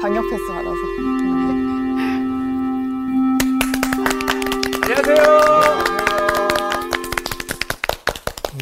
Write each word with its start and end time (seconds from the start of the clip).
방역 0.00 0.22
패스 0.30 0.46
받아서. 0.46 0.76
안녕하세요. 4.84 5.24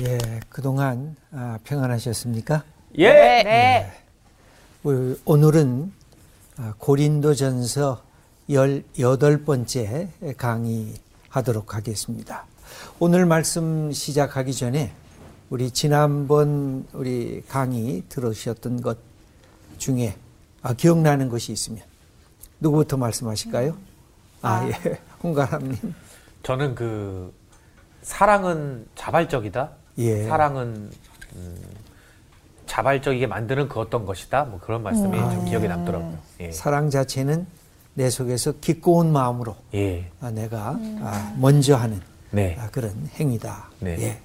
예, 0.03 0.41
그동안 0.49 1.17
아, 1.33 1.59
평안하셨습니까? 1.65 2.65
예. 2.99 3.09
네. 3.11 3.93
오- 4.85 5.17
오늘은 5.27 5.93
아, 6.57 6.73
고린도전서 6.79 8.03
18번째 8.49 10.09
강의하도록 10.39 11.75
하겠습니다. 11.75 12.47
오늘 12.99 13.27
말씀 13.27 13.93
시작하기 13.93 14.55
전에 14.55 14.93
우리 15.51 15.71
지난번 15.71 16.87
우리 16.95 17.43
강의 17.49 18.03
들으셨던 18.09 18.81
것 18.81 19.08
중에 19.79 20.17
아, 20.63 20.75
기억나는 20.75 21.29
것이 21.29 21.53
있으면 21.53 21.83
누구부터 22.61 22.97
말씀하실까요? 22.97 23.77
아, 24.43 24.69
예. 24.69 25.01
홍가람님. 25.23 25.95
저는 26.43 26.75
그 26.75 27.33
사랑은 28.03 28.87
자발적이다. 28.95 29.71
예. 29.99 30.27
사랑은 30.27 30.91
음, 31.37 31.63
자발적이게 32.67 33.27
만드는 33.27 33.69
그 33.69 33.81
어떤 33.81 34.05
것이다. 34.05 34.45
뭐 34.45 34.61
그런 34.61 34.83
말씀이 34.83 35.17
좀 35.19 35.45
기억에 35.47 35.69
남더라고요. 35.69 36.19
예. 36.41 36.53
사랑 36.53 36.91
자체는 36.91 37.47
내 37.95 38.11
속에서 38.11 38.53
기꺼운 38.61 39.13
마음으로 39.13 39.57
예. 39.75 40.11
아, 40.21 40.31
내가 40.31 40.79
아, 41.01 41.35
먼저 41.37 41.77
하는 41.77 42.01
네. 42.31 42.57
아, 42.61 42.69
그런 42.71 43.09
행위다. 43.15 43.71
네. 43.81 43.97
예. 44.01 44.21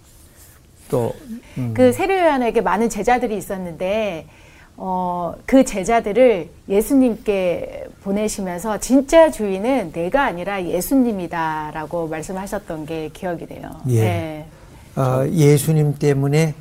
또 0.89 1.15
음, 1.57 1.73
그 1.73 1.91
세례요한에게 1.91 2.61
많은 2.61 2.89
제자들이 2.89 3.35
있었는데 3.37 4.27
어, 4.75 5.35
그 5.45 5.63
제자들을 5.63 6.49
예수님께 6.67 7.87
보내시면서 8.03 8.79
진짜 8.79 9.29
주인은 9.29 9.91
내가 9.91 10.23
아니라 10.23 10.63
예수님이다라고 10.63 12.07
말씀하셨던 12.07 12.85
게 12.85 13.09
기억이 13.13 13.45
돼요. 13.45 13.69
예. 13.89 14.01
네. 14.01 14.47
어, 14.95 15.27
예수님 15.27 15.95
때문에 15.95 16.55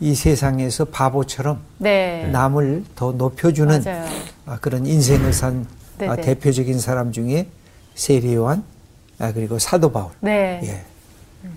이 0.00 0.14
세상에서 0.14 0.86
바보처럼 0.86 1.60
네. 1.78 2.28
남을 2.32 2.84
더 2.96 3.12
높여주는 3.12 3.82
맞아요. 3.84 4.06
아, 4.46 4.58
그런 4.60 4.86
인생을 4.86 5.32
산 5.32 5.66
네, 5.98 6.08
아, 6.08 6.16
네. 6.16 6.22
대표적인 6.22 6.78
사람 6.80 7.12
중에 7.12 7.46
세례요한 7.94 8.64
아, 9.18 9.32
그리고 9.32 9.58
사도 9.58 9.92
바울 9.92 10.10
네. 10.20 10.60
예. 10.64 10.84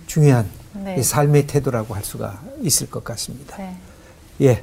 중요한 0.06 0.48
네. 0.73 0.98
이 0.98 1.04
삶의 1.04 1.48
태도라고 1.48 1.96
할 1.96 2.04
수가 2.04 2.40
있을 2.62 2.90
것 2.90 3.04
같습니다. 3.04 3.58
네. 3.58 3.76
예, 4.42 4.52
아, 4.54 4.62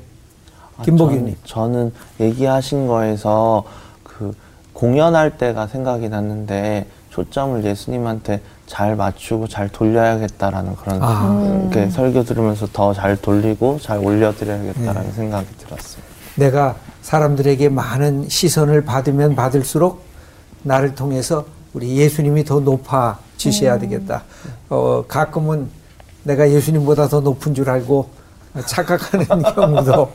김복윤님. 0.83 1.37
저는, 1.45 1.73
저는 1.91 1.93
얘기하신 2.21 2.87
거에서 2.87 3.65
그 4.03 4.35
공연할 4.73 5.39
때가 5.39 5.67
생각이 5.67 6.09
났는데 6.09 6.87
초점을 7.11 7.65
예수님한테 7.65 8.41
잘 8.67 8.97
맞추고 8.97 9.47
잘 9.47 9.69
돌려야겠다라는 9.69 10.75
그런 10.77 11.03
아. 11.03 11.29
음. 11.31 11.71
그 11.73 11.89
설교 11.91 12.25
들으면서 12.25 12.67
더 12.73 12.93
잘 12.93 13.17
돌리고 13.21 13.79
잘 13.81 13.99
올려드려야겠다라는 13.99 15.03
네. 15.09 15.13
생각이 15.13 15.47
들었어요. 15.59 16.03
내가 16.37 16.77
사람들에게 17.03 17.69
많은 17.69 18.29
시선을 18.29 18.85
받으면 18.85 19.37
받을수록 19.37 20.03
나를 20.63 20.95
통해서 20.95 21.45
우리 21.75 21.97
예수님이 21.97 22.45
더 22.45 22.61
높아지셔야 22.61 23.79
되겠다. 23.79 24.25
어, 24.71 25.05
가끔은 25.07 25.69
내가 26.25 26.51
예수님보다 26.51 27.09
더 27.09 27.21
높은 27.21 27.55
줄 27.55 27.69
알고 27.71 28.09
착각하는 28.67 29.27
경우도 29.55 30.13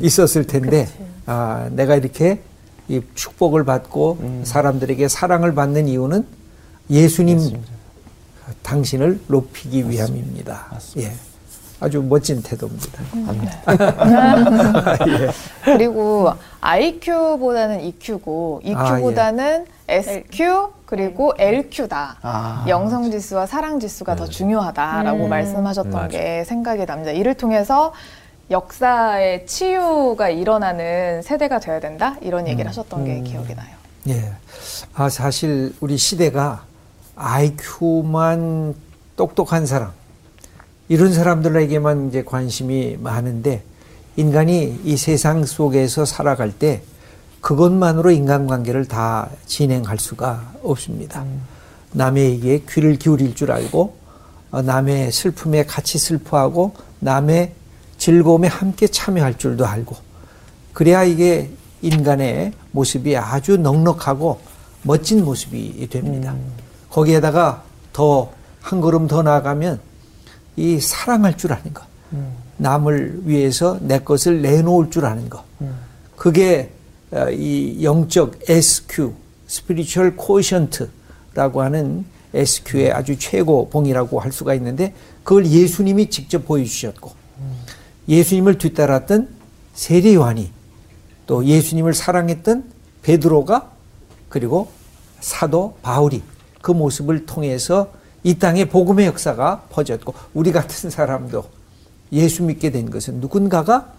있었을 0.00 0.46
텐데, 0.46 0.88
아, 1.26 1.68
내가 1.72 1.96
이렇게 1.96 2.40
이 2.88 3.00
축복을 3.14 3.64
받고 3.64 4.42
사람들에게 4.44 5.08
사랑을 5.08 5.54
받는 5.54 5.86
이유는 5.88 6.26
예수님 6.90 7.62
당신을 8.62 9.20
높이기 9.28 9.88
위함입니다. 9.88 10.66
예. 10.98 11.12
아주 11.78 12.02
멋진 12.02 12.42
태도입니다. 12.42 13.02
예. 15.08 15.30
그리고 15.64 16.32
IQ보다는 16.60 17.80
EQ고 17.80 18.60
EQ보다는 18.64 19.66
SQ 19.90 20.70
그리고 20.86 21.34
LQ다. 21.38 22.16
아. 22.22 22.64
영성 22.68 23.10
지수와 23.10 23.46
사랑 23.46 23.80
지수가 23.80 24.16
더 24.16 24.26
중요하다라고 24.26 25.24
음. 25.24 25.28
말씀하셨던 25.28 25.92
맞아. 25.92 26.08
게 26.08 26.44
생각이 26.44 26.86
납니다. 26.86 27.10
이를 27.10 27.34
통해서 27.34 27.92
역사의 28.50 29.46
치유가 29.46 30.28
일어나는 30.28 31.22
세대가 31.22 31.60
되어야 31.60 31.80
된다 31.80 32.16
이런 32.20 32.48
얘기를 32.48 32.68
하셨던 32.68 33.04
게 33.04 33.20
기억이 33.20 33.54
나요. 33.54 33.80
예. 34.08 34.32
아, 34.94 35.08
사실 35.08 35.74
우리 35.80 35.96
시대가 35.96 36.64
IQ만 37.16 38.74
똑똑한 39.16 39.66
사람, 39.66 39.92
이런 40.88 41.12
사람들에게만 41.12 42.08
이제 42.08 42.24
관심이 42.24 42.96
많은데, 42.98 43.62
인간이 44.16 44.80
이 44.84 44.96
세상 44.96 45.44
속에서 45.44 46.04
살아갈 46.04 46.50
때, 46.50 46.82
그것만으로 47.40 48.10
인간관계를 48.10 48.86
다 48.86 49.28
진행할 49.46 49.98
수가 49.98 50.52
없습니다. 50.62 51.24
남의 51.92 52.30
얘기에 52.30 52.62
귀를 52.68 52.96
기울일 52.96 53.34
줄 53.34 53.50
알고, 53.50 53.96
어, 54.50 54.62
남의 54.62 55.12
슬픔에 55.12 55.64
같이 55.64 55.98
슬퍼하고, 55.98 56.74
남의 57.00 57.52
즐거움에 57.98 58.48
함께 58.48 58.86
참여할 58.86 59.38
줄도 59.38 59.66
알고, 59.66 59.96
그래야 60.72 61.02
이게 61.04 61.50
인간의 61.82 62.52
모습이 62.72 63.16
아주 63.16 63.56
넉넉하고 63.56 64.40
멋진 64.82 65.24
모습이 65.24 65.88
됩니다. 65.88 66.34
거기에다가 66.90 67.64
더 67.92 68.40
한 68.60 68.80
걸음 68.80 69.06
더 69.06 69.22
나아가면 69.22 69.80
이 70.56 70.80
사랑할 70.80 71.36
줄 71.36 71.52
아는 71.52 71.72
것, 71.72 71.84
남을 72.58 73.22
위해서 73.24 73.78
내 73.80 73.98
것을 74.00 74.42
내놓을 74.42 74.90
줄 74.90 75.06
아는 75.06 75.28
것, 75.30 75.44
그게 76.16 76.70
어, 76.70 76.79
이 77.32 77.82
영적 77.82 78.38
SQ, 78.48 79.12
Spiritual 79.48 80.16
Quotient라고 80.16 81.62
하는 81.62 82.04
SQ의 82.32 82.92
아주 82.92 83.18
최고봉이라고 83.18 84.20
할 84.20 84.30
수가 84.32 84.54
있는데 84.54 84.94
그걸 85.24 85.46
예수님이 85.46 86.08
직접 86.10 86.46
보여주셨고 86.46 87.12
예수님을 88.08 88.58
뒤따랐던 88.58 89.28
세례 89.74 90.14
요한이 90.14 90.50
또 91.26 91.44
예수님을 91.44 91.94
사랑했던 91.94 92.64
베드로가 93.02 93.70
그리고 94.28 94.70
사도 95.20 95.76
바울이 95.82 96.22
그 96.62 96.70
모습을 96.72 97.26
통해서 97.26 97.92
이 98.22 98.38
땅에 98.38 98.66
복음의 98.66 99.06
역사가 99.06 99.66
퍼졌고 99.70 100.14
우리 100.34 100.52
같은 100.52 100.90
사람도 100.90 101.44
예수 102.12 102.42
믿게 102.42 102.70
된 102.70 102.90
것은 102.90 103.20
누군가가 103.20 103.92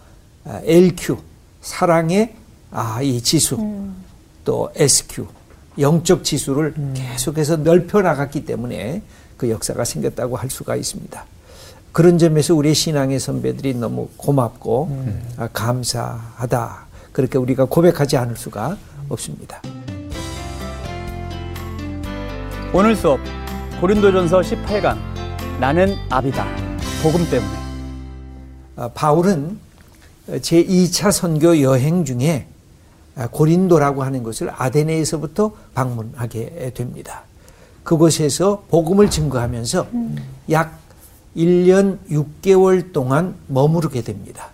아, 0.44 0.62
LQ 0.64 1.18
사랑의 1.62 2.36
아, 2.72 3.02
이 3.02 3.22
지수 3.22 3.58
또 4.46 4.72
SQ 4.76 5.26
영적 5.78 6.24
지수를 6.24 6.74
계속해서 6.94 7.58
넓혀 7.58 8.02
나갔기 8.02 8.46
때문에 8.46 9.02
그 9.38 9.50
역사가 9.50 9.84
생겼다고 9.86 10.38
할 10.38 10.50
수가 10.50 10.76
있습니다. 10.76 11.26
그런 11.92 12.18
점에서 12.18 12.56
우리 12.56 12.74
신앙의 12.74 13.20
선배들이 13.20 13.76
너무 13.76 14.10
고맙고 14.18 15.06
아, 15.38 15.50
감사하다. 15.52 16.86
그렇게 17.12 17.38
우리가 17.38 17.66
고백하지 17.66 18.16
않을 18.18 18.38
수가 18.38 18.78
없습니다. 19.10 19.62
오늘 22.74 22.96
수업 22.96 23.20
고린도전서 23.82 24.40
18강 24.40 24.98
나는 25.60 25.96
압이다 26.10 26.46
복음 27.04 27.30
때문에 27.30 27.52
아, 28.78 28.90
바울은 28.94 29.60
제 30.42 30.64
2차 30.64 31.12
선교 31.12 31.60
여행 31.62 32.06
중에 32.06 32.48
아, 32.48 32.51
고린도라고 33.32 34.04
하는 34.04 34.24
곳을 34.24 34.52
아데네에서부터 34.56 35.52
방문하게 35.74 36.72
됩니다. 36.74 37.24
그곳에서 37.84 38.64
복음을 38.70 39.10
증거하면서 39.10 39.88
약 40.52 40.80
1년 41.36 41.98
6개월 42.10 42.94
동안 42.94 43.36
머무르게 43.48 44.02
됩니다. 44.02 44.50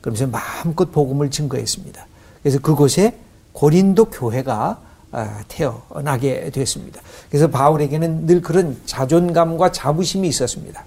그러면서 0.00 0.26
마음껏 0.26 0.90
복음을 0.90 1.30
증거했습니다. 1.30 2.06
그래서 2.42 2.58
그곳에 2.60 3.18
고린도 3.52 4.06
교회가 4.06 4.80
아, 5.10 5.42
태어나게 5.48 6.50
됐습니다. 6.50 7.00
그래서 7.30 7.48
바울에게는 7.48 8.26
늘 8.26 8.42
그런 8.42 8.76
자존감과 8.84 9.72
자부심이 9.72 10.28
있었습니다. 10.28 10.84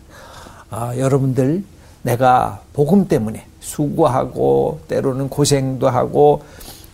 아, 0.69 0.95
여러분들 0.97 1.63
내가 2.03 2.61
복음 2.73 3.07
때문에 3.07 3.45
수고하고 3.59 4.81
때로는 4.87 5.29
고생도 5.29 5.89
하고 5.89 6.43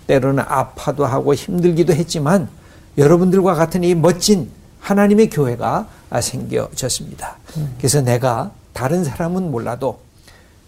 때로는 0.08 0.44
아파도 0.48 1.06
하고 1.06 1.34
힘들기도 1.34 1.94
했지만 1.94 2.50
여러분들과 2.98 3.54
같은 3.54 3.84
이 3.84 3.94
멋진 3.94 4.50
하나님의 4.80 5.30
교회가 5.30 5.88
아, 6.10 6.22
생겨졌습니다. 6.22 7.38
그래서 7.78 8.02
내가 8.02 8.52
다른 8.74 9.04
사람은 9.04 9.52
몰라도 9.52 10.00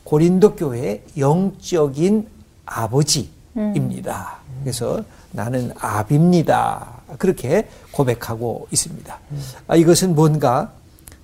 고린도 0.03 0.55
교회의 0.55 1.03
영적인 1.17 2.27
아버지 2.65 3.29
입니다. 3.55 4.37
그래서 4.63 5.03
나는 5.31 5.71
아비입니다. 5.79 6.87
그렇게 7.17 7.67
고백하고 7.91 8.67
있습니다. 8.71 9.19
아, 9.67 9.75
이것은 9.75 10.15
뭔가 10.15 10.71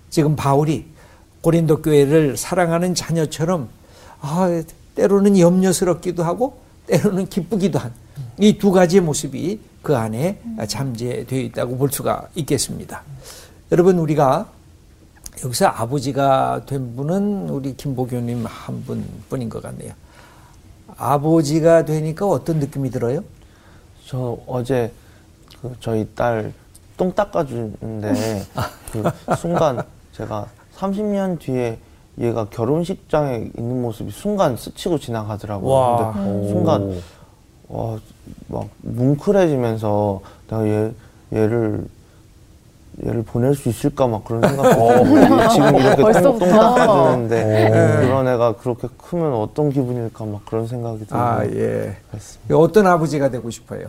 지금 0.09 0.35
바울이 0.35 0.85
고린도 1.41 1.81
교회를 1.81 2.37
사랑하는 2.37 2.95
자녀처럼 2.95 3.69
아, 4.21 4.63
때로는 4.95 5.37
염려스럽기도 5.37 6.23
하고 6.23 6.59
때로는 6.87 7.27
기쁘기도 7.27 7.79
한 7.79 7.91
이 8.39 8.57
두 8.57 8.71
가지의 8.71 9.01
모습이 9.01 9.59
그 9.81 9.95
안에 9.95 10.39
잠재되어 10.67 11.39
있다고 11.39 11.77
볼 11.77 11.91
수가 11.91 12.27
있겠습니다. 12.35 13.03
여러분 13.71 13.99
우리가 13.99 14.47
여기서 15.43 15.67
아버지가 15.67 16.65
된 16.65 16.95
분은 16.95 17.49
우리 17.49 17.75
김보교님 17.75 18.45
한 18.45 18.83
분뿐인 18.85 19.49
것 19.49 19.61
같네요. 19.61 19.93
아버지가 20.97 21.85
되니까 21.85 22.25
어떤 22.27 22.59
느낌이 22.59 22.89
들어요? 22.89 23.23
저 24.07 24.37
어제 24.47 24.91
그 25.61 25.73
저희 25.79 26.07
딸 26.15 26.53
똥 26.97 27.13
닦아주는데 27.13 28.43
그 28.93 29.35
순간 29.35 29.83
제가 30.13 30.47
30년 30.77 31.39
뒤에 31.39 31.77
얘가 32.17 32.45
결혼식장에 32.45 33.51
있는 33.57 33.81
모습이 33.81 34.09
순간 34.11 34.55
스치고 34.55 34.99
지나가더라고요. 34.99 36.13
순간 36.47 37.01
와, 37.67 37.97
막 38.47 38.67
뭉클해지면서 38.81 40.21
내가 40.49 40.67
얘 40.67 40.91
얘를 41.33 41.85
얘를 43.05 43.23
보낼 43.23 43.55
수 43.55 43.67
있을까 43.67 44.07
막 44.07 44.23
그런 44.23 44.41
생각도 44.41 45.03
들고 45.03 45.49
지금 45.49 45.75
이렇게 45.75 45.95
똥, 45.95 45.95
똥 45.95 46.11
벌써부터. 46.13 46.45
닦아주는데 46.47 47.69
그런 48.01 48.27
애가 48.27 48.55
그렇게 48.57 48.87
크면 48.97 49.33
어떤 49.33 49.69
기분일까 49.69 50.25
막 50.25 50.45
그런 50.45 50.67
생각이 50.67 50.99
들고 50.99 51.15
아 51.17 51.45
예. 51.45 51.97
어떤 52.51 52.87
아버지가 52.87 53.29
되고 53.29 53.49
싶어요? 53.49 53.87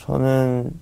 저는 0.00 0.72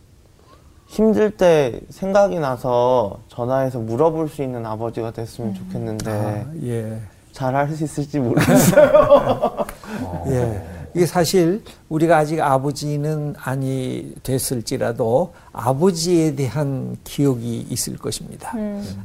힘들 0.86 1.30
때 1.36 1.80
생각이 1.90 2.38
나서 2.38 3.18
전화해서 3.28 3.78
물어볼 3.78 4.28
수 4.28 4.42
있는 4.42 4.64
아버지가 4.64 5.10
됐으면 5.10 5.54
좋겠는데 5.54 6.10
아, 6.10 6.44
예. 6.64 7.00
잘할 7.32 7.68
수 7.70 7.84
있을지 7.84 8.18
모르겠어요. 8.18 9.56
예. 10.28 10.62
이게 10.94 11.06
사실 11.06 11.62
우리가 11.88 12.18
아직 12.18 12.40
아버지는 12.40 13.34
아니 13.38 14.14
됐을지라도 14.22 15.32
아버지에 15.52 16.34
대한 16.34 16.96
기억이 17.04 17.66
있을 17.70 17.96
것입니다. 17.96 18.52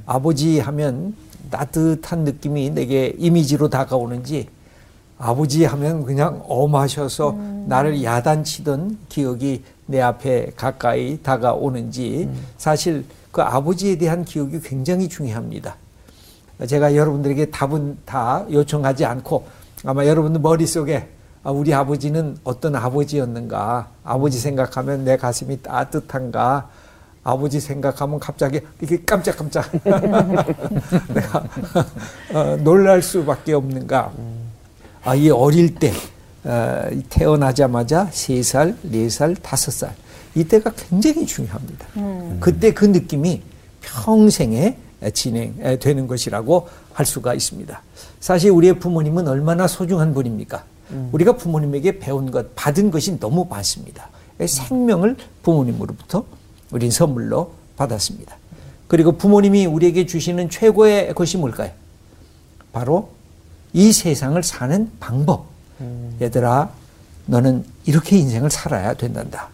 아버지 0.05 0.59
하면 0.59 1.15
따뜻한 1.49 2.25
느낌이 2.25 2.71
내게 2.71 3.13
이미지로 3.17 3.69
다가오는지 3.69 4.49
아버지 5.17 5.63
하면 5.65 6.03
그냥 6.03 6.43
엄하셔서 6.47 7.31
나를 7.67 8.03
야단치던 8.03 8.97
기억이 9.09 9.63
내 9.85 10.01
앞에 10.01 10.51
가까이 10.57 11.19
다가오는지 11.23 12.29
사실 12.57 13.05
그 13.31 13.41
아버지에 13.41 13.97
대한 13.97 14.25
기억이 14.25 14.59
굉장히 14.61 15.07
중요합니다. 15.07 15.77
제가 16.67 16.95
여러분들에게 16.95 17.45
답은 17.51 17.97
다 18.05 18.45
요청하지 18.51 19.05
않고 19.05 19.45
아마 19.85 20.05
여러분들 20.05 20.41
머릿속에 20.41 20.97
아, 20.97 21.16
우리 21.51 21.73
아버지는 21.73 22.37
어떤 22.43 22.75
아버지였는가 22.75 23.87
아버지 24.03 24.39
생각하면 24.39 25.05
내 25.05 25.17
가슴이 25.17 25.61
따뜻한가 25.61 26.69
아버지 27.23 27.59
생각하면 27.59 28.19
갑자기 28.19 28.61
이렇게 28.79 29.03
깜짝깜짝 29.05 29.71
내가 29.83 31.43
어, 32.33 32.57
놀랄 32.57 33.01
수밖에 33.01 33.53
없는가 33.53 34.11
아, 35.03 35.15
이 35.15 35.29
어릴 35.29 35.75
때 35.75 35.93
어, 36.43 36.89
태어나자마자 37.09 38.07
세 38.11 38.41
살, 38.43 38.75
네 38.81 39.09
살, 39.09 39.35
다섯 39.35 39.71
살 39.71 39.95
이때가 40.35 40.71
굉장히 40.75 41.25
중요합니다. 41.25 41.87
그때 42.39 42.73
그 42.73 42.85
느낌이 42.85 43.41
평생에 43.81 44.77
진행되는 45.13 46.07
것이라고 46.07 46.67
할 46.93 47.05
수가 47.05 47.33
있습니다. 47.33 47.81
사실 48.19 48.51
우리의 48.51 48.79
부모님은 48.79 49.27
얼마나 49.27 49.67
소중한 49.67 50.13
분입니까? 50.13 50.63
우리가 51.11 51.37
부모님에게 51.37 51.99
배운 51.99 52.31
것, 52.31 52.55
받은 52.55 52.91
것이 52.91 53.19
너무 53.19 53.45
많습니다. 53.49 54.09
생명을 54.45 55.17
부모님으로부터 55.43 56.25
우린 56.71 56.91
선물로 56.91 57.51
받았습니다. 57.75 58.35
그리고 58.87 59.13
부모님이 59.13 59.65
우리에게 59.65 60.05
주시는 60.05 60.49
최고의 60.49 61.13
것이 61.13 61.37
뭘까요? 61.37 61.71
바로 62.71 63.09
이 63.73 63.91
세상을 63.91 64.41
사는 64.43 64.91
방법. 64.99 65.45
얘들아, 66.21 66.69
너는 67.25 67.65
이렇게 67.85 68.17
인생을 68.17 68.49
살아야 68.49 68.93
된단다. 68.93 69.49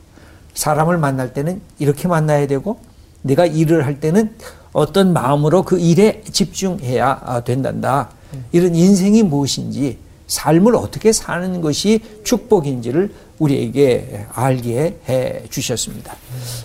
사람을 0.53 0.97
만날 0.97 1.33
때는 1.33 1.61
이렇게 1.79 2.07
만나야 2.07 2.47
되고, 2.47 2.79
내가 3.23 3.45
일을 3.45 3.85
할 3.85 3.99
때는 3.99 4.35
어떤 4.71 5.13
마음으로 5.13 5.63
그 5.63 5.79
일에 5.79 6.21
집중해야 6.31 7.41
된단다. 7.45 8.09
이런 8.51 8.75
인생이 8.75 9.23
무엇인지, 9.23 9.97
삶을 10.27 10.75
어떻게 10.75 11.11
사는 11.11 11.61
것이 11.61 12.01
축복인지를 12.23 13.13
우리에게 13.39 14.25
알게 14.33 14.99
해 15.09 15.43
주셨습니다. 15.49 16.15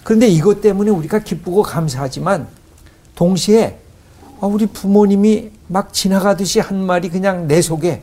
그런데 0.04 0.28
이것 0.28 0.60
때문에 0.60 0.90
우리가 0.90 1.20
기쁘고 1.20 1.62
감사하지만, 1.62 2.46
동시에 3.14 3.78
아, 4.40 4.46
우리 4.46 4.66
부모님이 4.66 5.50
막 5.66 5.92
지나가듯이 5.92 6.60
한 6.60 6.78
말이 6.80 7.08
그냥 7.08 7.48
내 7.48 7.60
속에 7.60 8.02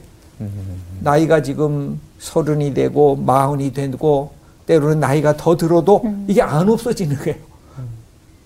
나이가 0.99 1.41
지금 1.41 1.99
서른이 2.19 2.73
되고 2.73 3.15
마흔이 3.15 3.71
되고 3.71 4.33
때로는 4.65 4.99
나이가 4.99 5.37
더 5.37 5.55
들어도 5.55 6.03
이게 6.27 6.41
안 6.41 6.67
없어지는 6.67 7.17
거예요. 7.17 7.37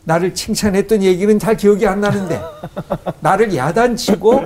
나를 0.04 0.36
칭찬했던 0.36 1.04
얘기는 1.04 1.40
잘 1.40 1.58
기억이 1.58 1.88
안 1.88 2.02
나는데 2.02 2.42
나를 3.22 3.56
야단치고 3.56 4.44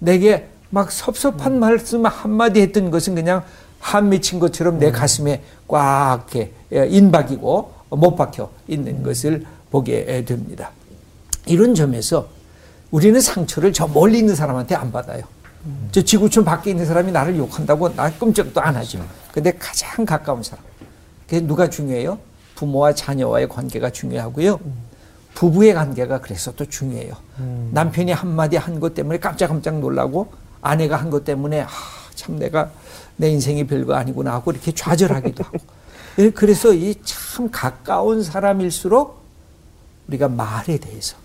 내게 0.00 0.48
막 0.70 0.90
섭섭한 0.90 1.58
말씀 1.58 2.06
한마디 2.06 2.60
했던 2.60 2.90
것은 2.90 3.14
그냥 3.14 3.42
한 3.80 4.08
맺힌 4.08 4.38
것처럼 4.38 4.78
내 4.78 4.90
가슴에 4.90 5.42
꽉 5.66 6.26
이렇게 6.32 6.52
인박이고 6.70 7.72
못 7.90 8.14
박혀 8.16 8.50
있는 8.68 9.02
것을 9.02 9.44
보게 9.70 10.24
됩니다. 10.24 10.70
이런 11.46 11.74
점에서 11.74 12.28
우리는 12.90 13.20
상처를 13.20 13.72
저 13.72 13.86
멀리 13.88 14.18
있는 14.18 14.34
사람한테 14.34 14.74
안 14.74 14.92
받아요. 14.92 15.22
저 15.92 16.02
지구촌 16.02 16.44
밖에 16.44 16.70
있는 16.70 16.86
사람이 16.86 17.12
나를 17.12 17.36
욕한다고 17.36 17.94
나 17.94 18.10
끔찍도 18.10 18.60
안 18.60 18.76
하죠. 18.76 19.04
근데 19.32 19.52
가장 19.52 20.04
가까운 20.04 20.42
사람. 20.42 20.64
그게 21.26 21.40
누가 21.40 21.68
중요해요? 21.68 22.18
부모와 22.54 22.94
자녀와의 22.94 23.48
관계가 23.48 23.90
중요하고요. 23.90 24.58
부부의 25.34 25.74
관계가 25.74 26.20
그래서 26.20 26.52
또 26.52 26.64
중요해요. 26.66 27.14
남편이 27.72 28.12
한마디 28.12 28.56
한 28.56 28.80
것 28.80 28.94
때문에 28.94 29.18
깜짝깜짝 29.18 29.78
놀라고 29.78 30.32
아내가 30.62 30.96
한 30.96 31.10
것 31.10 31.24
때문에 31.24 31.62
아, 31.62 31.68
참 32.14 32.38
내가 32.38 32.70
내 33.16 33.28
인생이 33.30 33.66
별거 33.66 33.94
아니구나 33.94 34.32
하고 34.34 34.50
이렇게 34.52 34.72
좌절하기도 34.72 35.44
하고. 35.44 35.58
예, 36.18 36.30
그래서 36.30 36.72
이 36.74 36.94
참 37.04 37.50
가까운 37.50 38.22
사람일수록 38.22 39.20
우리가 40.08 40.28
말에 40.28 40.76
대해서 40.78 41.16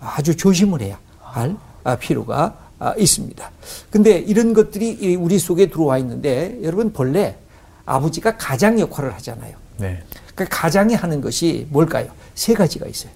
아주 0.00 0.36
조심을 0.36 0.80
해야 0.82 0.98
할 1.20 1.56
아, 1.84 1.96
필요가 1.96 2.56
아, 2.78 2.94
있습니다. 2.96 3.50
근데 3.90 4.18
이런 4.18 4.54
것들이 4.54 5.16
우리 5.16 5.38
속에 5.38 5.68
들어와 5.68 5.98
있는데 5.98 6.58
여러분 6.62 6.92
본래 6.92 7.36
아버지가 7.84 8.36
가장 8.36 8.78
역할을 8.78 9.12
하잖아요. 9.14 9.56
네. 9.78 10.02
그러니까 10.34 10.56
가장이 10.56 10.94
하는 10.94 11.20
것이 11.20 11.66
뭘까요? 11.70 12.10
세 12.34 12.54
가지가 12.54 12.86
있어요. 12.86 13.10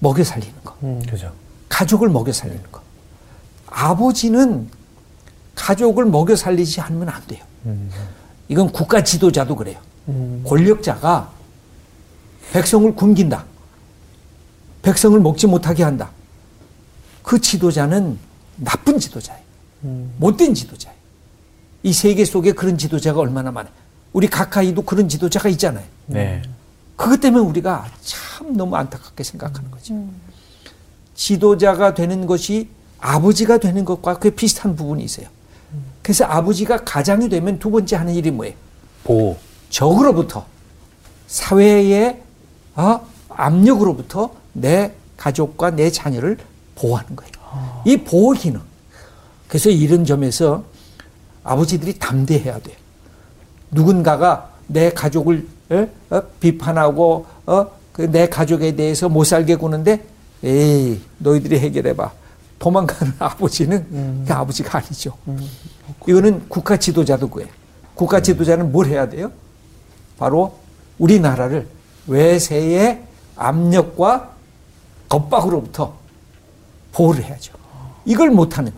먹여 0.00 0.22
살리는 0.22 0.54
거. 0.62 0.74
그죠. 1.08 1.32
가족을 1.68 2.08
먹여 2.10 2.30
살리는 2.32 2.62
거. 2.70 2.82
아버지는 3.74 4.68
가족을 5.56 6.04
먹여 6.06 6.36
살리지 6.36 6.80
않으면 6.80 7.08
안 7.08 7.26
돼요. 7.26 7.44
이건 8.48 8.70
국가 8.70 9.02
지도자도 9.02 9.56
그래요. 9.56 9.78
권력자가 10.46 11.32
백성을 12.52 12.94
굶긴다. 12.94 13.44
백성을 14.82 15.18
먹지 15.18 15.46
못하게 15.46 15.82
한다. 15.82 16.10
그 17.22 17.40
지도자는 17.40 18.18
나쁜 18.56 18.98
지도자예요. 18.98 19.42
못된 20.18 20.54
지도자예요. 20.54 20.96
이 21.82 21.92
세계 21.92 22.24
속에 22.24 22.52
그런 22.52 22.78
지도자가 22.78 23.20
얼마나 23.20 23.50
많아요. 23.50 23.72
우리 24.12 24.28
가까이도 24.28 24.82
그런 24.82 25.08
지도자가 25.08 25.48
있잖아요. 25.50 25.84
네. 26.06 26.42
그것 26.96 27.20
때문에 27.20 27.44
우리가 27.44 27.86
참 28.02 28.56
너무 28.56 28.76
안타깝게 28.76 29.24
생각하는 29.24 29.70
거죠. 29.70 29.94
지도자가 31.14 31.94
되는 31.94 32.26
것이 32.26 32.68
아버지가 33.04 33.58
되는 33.58 33.84
것과 33.84 34.18
그 34.18 34.30
비슷한 34.30 34.74
부분이 34.74 35.04
있어요. 35.04 35.26
그래서 36.02 36.24
아버지가 36.24 36.84
가장이 36.84 37.28
되면 37.28 37.58
두 37.58 37.70
번째 37.70 37.96
하는 37.96 38.14
일이 38.14 38.30
뭐예요? 38.30 38.54
보호. 39.04 39.36
적으로부터 39.68 40.46
사회의 41.26 42.22
어, 42.74 43.00
압력으로부터 43.28 44.30
내 44.54 44.92
가족과 45.18 45.70
내 45.72 45.90
자녀를 45.90 46.38
보호하는 46.76 47.14
거예요. 47.14 47.32
이 47.84 47.98
보호 47.98 48.32
기능. 48.32 48.60
그래서 49.48 49.68
이런 49.68 50.06
점에서 50.06 50.64
아버지들이 51.42 51.98
담대해야 51.98 52.58
돼. 52.60 52.74
누군가가 53.70 54.50
내 54.66 54.90
가족을 54.90 55.46
에? 55.72 55.88
어? 56.08 56.22
비판하고 56.40 57.26
어? 57.46 57.66
그내 57.92 58.28
가족에 58.28 58.74
대해서 58.74 59.10
못 59.10 59.24
살게 59.24 59.56
구는데 59.56 60.04
에이 60.42 61.00
너희들이 61.18 61.58
해결해봐. 61.58 62.23
도망가는 62.58 63.14
아버지는 63.18 64.24
그 64.26 64.32
아버지가 64.32 64.78
아니죠. 64.78 65.16
이거는 66.06 66.48
국가 66.48 66.76
지도자도 66.76 67.28
그래. 67.30 67.48
국가 67.94 68.20
지도자는 68.20 68.72
뭘 68.72 68.86
해야 68.86 69.08
돼요? 69.08 69.30
바로 70.18 70.58
우리나라를 70.98 71.68
외세의 72.06 73.02
압력과 73.36 74.30
겁박으로부터 75.08 75.96
보호를 76.92 77.24
해야죠. 77.24 77.52
이걸 78.04 78.30
못하는 78.30 78.72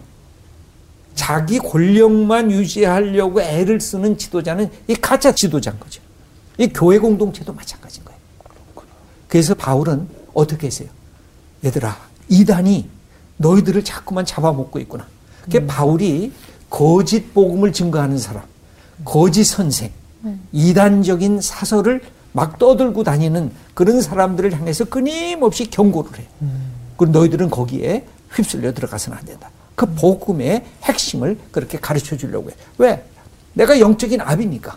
자기 1.15 1.59
권력만 1.59 2.51
유지하려고 2.51 3.41
애를 3.41 3.81
쓰는 3.81 4.17
지도자는 4.19 4.71
이 4.89 4.95
가짜 4.95 5.33
지도자인 5.33 5.79
거죠. 5.81 6.01
이 6.59 6.69
교회 6.69 6.99
공동체도 6.99 7.53
마찬가지인 7.53 8.05
거예요. 8.05 8.21
그래서 9.29 9.55
바울은 9.55 10.09
어떻게 10.35 10.67
했어요? 10.67 10.89
얘들아, 11.65 11.97
이단이 12.29 12.89
너희들을 13.39 13.85
자꾸만 13.85 14.25
잡아먹고 14.25 14.79
있구나. 14.81 15.07
그게 15.43 15.67
바울이 15.67 16.33
거짓 16.71 17.33
복음을 17.33 17.73
증거하는 17.73 18.19
사람, 18.19 18.43
거짓 19.05 19.45
선생, 19.45 19.93
이단적인 20.53 21.41
사설을 21.41 22.03
막 22.33 22.59
떠들고 22.59 23.05
다니는 23.05 23.53
그런 23.75 24.03
사람들을 24.03 24.53
향해서 24.53 24.87
끊임없이 24.87 25.71
경고를 25.71 26.19
해요. 26.19 26.27
그리고 26.97 27.13
너희들은 27.13 27.51
거기에 27.51 28.07
휩쓸려 28.33 28.75
들어가서는 28.75 29.17
안 29.19 29.25
된다. 29.25 29.51
그 29.75 29.87
복음의 29.87 30.65
핵심을 30.83 31.39
그렇게 31.53 31.79
가르쳐 31.79 32.17
주려고 32.17 32.51
해. 32.51 32.55
왜? 32.79 33.05
내가 33.55 33.79
영적인 33.79 34.21
아비니까. 34.21 34.77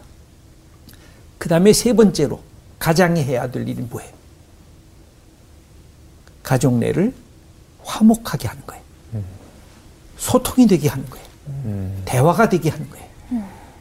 그 1.37 1.49
다음에 1.49 1.73
세 1.73 1.93
번째로 1.93 2.41
가장이 2.77 3.23
해야 3.23 3.49
될 3.49 3.67
일이 3.67 3.81
뭐예요? 3.81 4.11
가족 6.43 6.77
내를 6.77 7.13
화목하게 7.89 8.47
하는 8.47 8.61
거예요. 8.65 8.83
소통이 10.17 10.67
되게 10.67 10.87
하는 10.87 11.05
거예요. 11.09 11.25
대화가 12.05 12.49
되게 12.49 12.69
하는 12.69 12.89
거예요. 12.89 13.05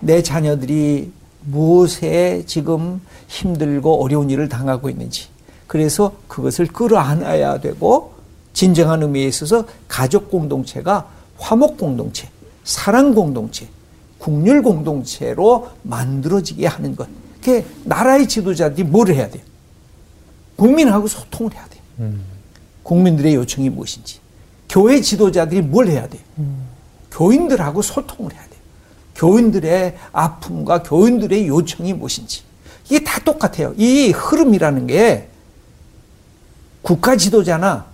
내 0.00 0.22
자녀들이 0.22 1.12
무엇에 1.44 2.44
지금 2.46 3.00
힘들고 3.26 4.02
어려운 4.02 4.30
일을 4.30 4.48
당하고 4.48 4.88
있는지. 4.88 5.28
그래서 5.66 6.12
그것을 6.28 6.66
끌어안아야 6.66 7.60
되고 7.60 8.14
진정한 8.54 9.02
의미에 9.02 9.26
있어서 9.26 9.66
가족 9.86 10.30
공동체가 10.30 11.08
화목 11.36 11.76
공동체, 11.76 12.28
사랑 12.64 13.14
공동체, 13.14 13.68
국률 14.18 14.62
공동체로 14.62 15.68
만들어지게 15.82 16.66
하는 16.66 16.96
것. 16.96 17.08
그게 17.40 17.64
나라의 17.84 18.26
지도자들이 18.28 18.84
뭘 18.84 19.08
해야 19.08 19.28
돼요? 19.28 19.42
국민하고 20.56 21.06
소통을 21.06 21.54
해야 21.54 21.66
돼요. 21.66 21.82
국민들의 22.88 23.34
요청이 23.34 23.68
무엇인지. 23.68 24.18
교회 24.66 25.02
지도자들이 25.02 25.60
뭘 25.60 25.88
해야 25.88 26.08
돼요? 26.08 26.22
교인들하고 27.10 27.82
소통을 27.82 28.32
해야 28.32 28.40
돼요. 28.40 28.60
교인들의 29.14 29.96
아픔과 30.10 30.84
교인들의 30.84 31.48
요청이 31.48 31.92
무엇인지. 31.92 32.44
이게 32.86 33.04
다 33.04 33.20
똑같아요. 33.22 33.74
이 33.76 34.10
흐름이라는 34.10 34.86
게 34.86 35.28
국가 36.80 37.16
지도자나 37.16 37.84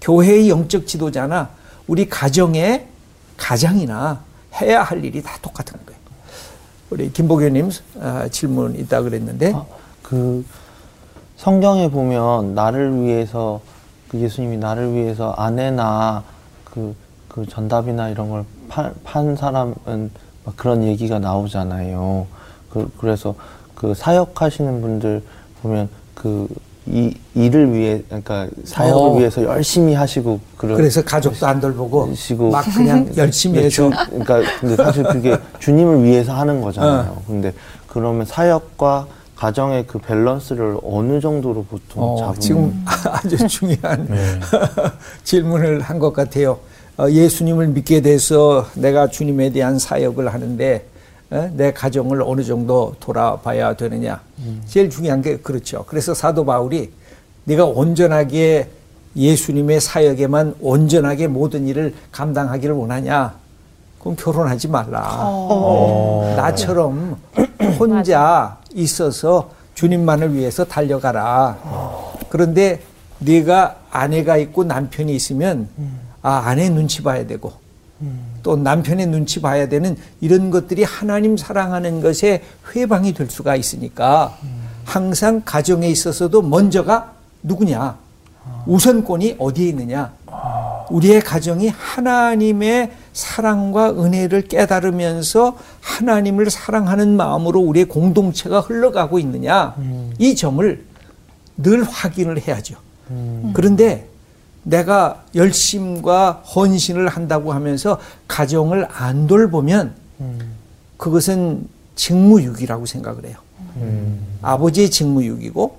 교회의 0.00 0.48
영적 0.48 0.88
지도자나 0.88 1.50
우리 1.86 2.08
가정의 2.08 2.88
가장이나 3.36 4.24
해야 4.60 4.82
할 4.82 5.04
일이 5.04 5.22
다 5.22 5.38
똑같은 5.40 5.78
거예요. 5.86 6.00
우리 6.90 7.12
김보교님 7.12 7.70
아, 8.00 8.28
질문 8.28 8.74
있다 8.74 9.02
그랬는데 9.02 9.52
아, 9.54 9.64
그 10.02 10.44
성경에 11.36 11.88
보면 11.88 12.56
나를 12.56 13.00
위해서 13.04 13.60
그 14.08 14.18
예수님이 14.18 14.56
나를 14.56 14.94
위해서 14.94 15.32
아내나 15.32 16.22
그, 16.64 16.94
그 17.28 17.46
전답이나 17.46 18.08
이런 18.08 18.28
걸판 18.68 19.36
사람은 19.36 19.74
막 20.44 20.56
그런 20.56 20.82
얘기가 20.84 21.18
나오잖아요. 21.18 22.26
그, 22.70 22.90
그래서 22.98 23.34
그 23.74 23.94
사역하시는 23.94 24.80
분들 24.80 25.22
보면 25.62 25.88
그 26.14 26.48
이 26.90 27.12
일을 27.34 27.74
위해 27.74 28.02
그러니까 28.06 28.48
사역을 28.64 29.10
어. 29.10 29.16
위해서 29.18 29.42
열심히 29.44 29.92
하시고 29.92 30.40
그러, 30.56 30.74
그래서 30.74 31.02
가족도 31.02 31.46
안 31.46 31.60
돌보고 31.60 32.14
시고 32.14 32.50
막 32.50 32.62
그냥 32.62 33.10
열심히 33.16 33.56
근데 33.56 33.68
주- 33.68 33.84
해서 33.90 34.06
그러니까 34.08 34.40
근데 34.60 34.76
사실 34.76 35.02
그게 35.04 35.36
주님을 35.58 36.02
위해서 36.04 36.32
하는 36.32 36.62
거잖아요. 36.62 37.22
근데 37.26 37.52
그러면 37.88 38.24
사역과 38.24 39.06
가정의 39.42 39.86
그 39.86 39.98
밸런스를 40.00 40.78
어느 40.82 41.20
정도로 41.20 41.64
보통 41.64 42.02
어, 42.02 42.16
잡으면 42.18 42.40
지금 42.40 42.84
아주 43.06 43.36
중요한 43.46 44.08
질문을 45.22 45.80
한 45.80 45.98
것 46.00 46.12
같아요. 46.12 46.58
어, 46.96 47.08
예수님을 47.08 47.68
믿게 47.68 48.00
돼서 48.00 48.66
내가 48.74 49.06
주님에 49.06 49.50
대한 49.50 49.78
사역을 49.78 50.32
하는데 50.34 50.84
어, 51.30 51.50
내 51.54 51.72
가정을 51.72 52.20
어느 52.22 52.42
정도 52.42 52.96
돌아봐야 52.98 53.74
되느냐. 53.74 54.20
제일 54.66 54.90
중요한 54.90 55.22
게 55.22 55.36
그렇죠. 55.36 55.84
그래서 55.86 56.14
사도 56.14 56.44
바울이 56.44 56.90
네가 57.44 57.64
온전하게 57.64 58.68
예수님의 59.14 59.80
사역에만 59.80 60.56
온전하게 60.60 61.28
모든 61.28 61.66
일을 61.68 61.94
감당하기를 62.10 62.74
원하냐? 62.74 63.34
그럼 64.00 64.16
결혼하지 64.16 64.68
말라. 64.68 65.00
나처럼 66.36 67.16
혼자 67.78 68.58
있어서 68.74 69.50
주님만을 69.74 70.34
위해서 70.34 70.64
달려가라. 70.64 71.56
그런데 72.28 72.80
네가 73.18 73.76
아내가 73.90 74.36
있고 74.36 74.64
남편이 74.64 75.14
있으면 75.14 75.68
아 76.22 76.42
아내 76.46 76.68
눈치 76.68 77.02
봐야 77.02 77.26
되고 77.26 77.52
또 78.42 78.56
남편의 78.56 79.06
눈치 79.06 79.40
봐야 79.40 79.68
되는 79.68 79.96
이런 80.20 80.50
것들이 80.50 80.84
하나님 80.84 81.36
사랑하는 81.36 82.00
것에 82.00 82.42
회방이 82.74 83.12
될 83.14 83.28
수가 83.28 83.56
있으니까 83.56 84.36
항상 84.84 85.42
가정에 85.44 85.88
있어서도 85.88 86.42
먼저가 86.42 87.12
누구냐 87.42 87.96
우선권이 88.66 89.36
어디에 89.38 89.68
있느냐? 89.68 90.12
우리의 90.90 91.20
가정이 91.20 91.68
하나님의 91.68 92.92
사랑과 93.12 93.90
은혜를 93.90 94.42
깨달으면서 94.42 95.56
하나님을 95.80 96.50
사랑하는 96.50 97.16
마음으로 97.16 97.60
우리의 97.60 97.86
공동체가 97.86 98.60
흘러가고 98.60 99.18
있느냐? 99.18 99.74
이 100.18 100.34
점을 100.34 100.84
늘 101.56 101.82
확인을 101.82 102.40
해야죠. 102.46 102.76
그런데 103.52 104.06
내가 104.62 105.24
열심과 105.34 106.42
헌신을 106.54 107.08
한다고 107.08 107.52
하면서 107.52 107.98
가정을 108.26 108.86
안 108.90 109.26
돌보면 109.26 109.94
그것은 110.96 111.66
직무유기라고 111.96 112.86
생각을 112.86 113.26
해요. 113.26 113.36
아버지의 114.42 114.90
직무유기고 114.90 115.78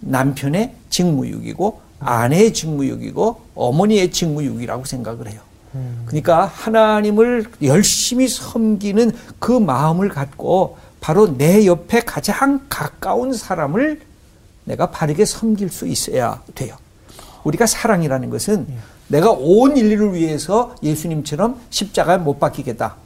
남편의 0.00 0.74
직무유기고 0.90 1.80
아내의 2.04 2.52
직무유기고 2.52 3.40
어머니의 3.54 4.10
직무유기라고 4.10 4.84
생각을 4.84 5.28
해요. 5.28 5.40
그러니까 6.06 6.44
하나님을 6.44 7.46
열심히 7.62 8.28
섬기는 8.28 9.12
그 9.38 9.52
마음을 9.52 10.08
갖고 10.10 10.76
바로 11.00 11.36
내 11.36 11.66
옆에 11.66 12.00
가장 12.00 12.60
가까운 12.68 13.32
사람을 13.32 14.00
내가 14.64 14.90
바르게 14.90 15.24
섬길 15.24 15.70
수 15.70 15.86
있어야 15.86 16.42
돼요. 16.54 16.76
우리가 17.44 17.66
사랑이라는 17.66 18.30
것은 18.30 18.66
내가 19.08 19.30
온 19.32 19.76
인류를 19.76 20.14
위해서 20.14 20.74
예수님처럼 20.82 21.60
십자가에 21.70 22.18
못 22.18 22.38
박히겠다. 22.38 22.96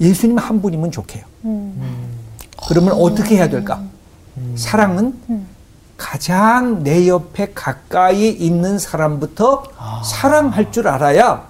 예수님 0.00 0.38
한 0.38 0.60
분이면 0.62 0.90
좋게요. 0.90 1.24
그러면 2.68 2.92
어떻게 2.92 3.36
해야 3.36 3.48
될까? 3.48 3.82
사랑은 4.54 5.14
가장 5.96 6.82
내 6.82 7.08
옆에 7.08 7.52
가까이 7.54 8.30
있는 8.30 8.78
사람부터 8.78 9.64
사랑할 10.04 10.70
줄 10.70 10.88
알아야 10.88 11.48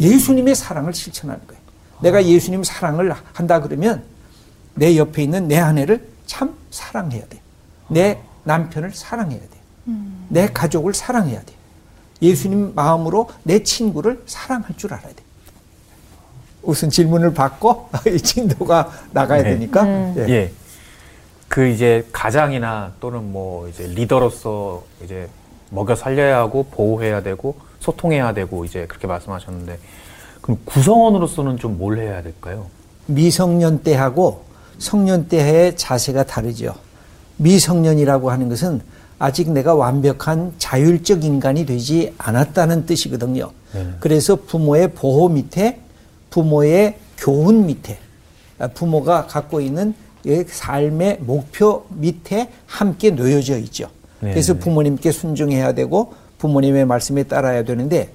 예수님의 0.00 0.54
사랑을 0.54 0.94
실천하는 0.94 1.44
거예요. 1.46 1.60
내가 2.00 2.24
예수님 2.24 2.62
사랑을 2.62 3.12
한다 3.32 3.60
그러면 3.60 4.04
내 4.74 4.96
옆에 4.96 5.24
있는 5.24 5.48
내 5.48 5.58
아내를 5.58 6.08
참 6.26 6.54
사랑해야 6.70 7.26
돼. 7.26 7.40
내 7.88 8.20
남편을 8.44 8.92
사랑해야 8.92 9.40
돼. 9.40 9.48
내 10.28 10.46
가족을 10.46 10.94
사랑해야 10.94 11.40
돼. 11.42 11.52
예수님 12.22 12.74
마음으로 12.74 13.30
내 13.42 13.62
친구를 13.62 14.22
사랑할 14.26 14.76
줄 14.76 14.94
알아야 14.94 15.12
돼. 15.12 15.22
우선 16.62 16.90
질문을 16.90 17.34
받고 17.34 17.90
이 18.06 18.18
진도가 18.18 18.92
나가야 19.12 19.42
네. 19.42 19.50
되니까. 19.50 19.86
예. 20.16 20.26
예. 20.28 20.52
그 21.48 21.66
이제 21.66 22.06
가장이나 22.12 22.92
또는 23.00 23.32
뭐 23.32 23.68
이제 23.68 23.86
리더로서 23.86 24.84
이제 25.04 25.28
먹여 25.70 25.94
살려야 25.94 26.38
하고 26.38 26.64
보호해야 26.70 27.22
되고 27.22 27.56
소통해야 27.80 28.34
되고 28.34 28.64
이제 28.64 28.86
그렇게 28.86 29.06
말씀하셨는데 29.06 29.78
그럼 30.42 30.58
구성원으로서는 30.64 31.56
좀 31.58 31.78
뭘 31.78 31.98
해야 31.98 32.22
될까요? 32.22 32.66
미성년 33.06 33.82
때하고 33.82 34.44
성년 34.78 35.28
때의 35.28 35.76
자세가 35.76 36.24
다르죠. 36.24 36.74
미성년이라고 37.38 38.30
하는 38.30 38.48
것은 38.48 38.80
아직 39.18 39.50
내가 39.50 39.74
완벽한 39.74 40.52
자율적 40.58 41.24
인간이 41.24 41.66
되지 41.66 42.14
않았다는 42.18 42.86
뜻이거든요. 42.86 43.50
네. 43.72 43.88
그래서 44.00 44.36
부모의 44.36 44.92
보호 44.92 45.28
밑에 45.28 45.80
부모의 46.30 46.98
교훈 47.16 47.66
밑에 47.66 47.98
아, 48.58 48.68
부모가 48.68 49.26
갖고 49.26 49.60
있는 49.60 49.94
이 50.07 50.07
삶의 50.48 51.18
목표 51.20 51.86
밑에 51.90 52.50
함께 52.66 53.10
놓여져 53.10 53.58
있죠. 53.58 53.88
네. 54.20 54.30
그래서 54.30 54.54
부모님께 54.54 55.12
순종해야 55.12 55.72
되고 55.72 56.14
부모님의 56.38 56.86
말씀에 56.86 57.24
따라야 57.24 57.64
되는데 57.64 58.12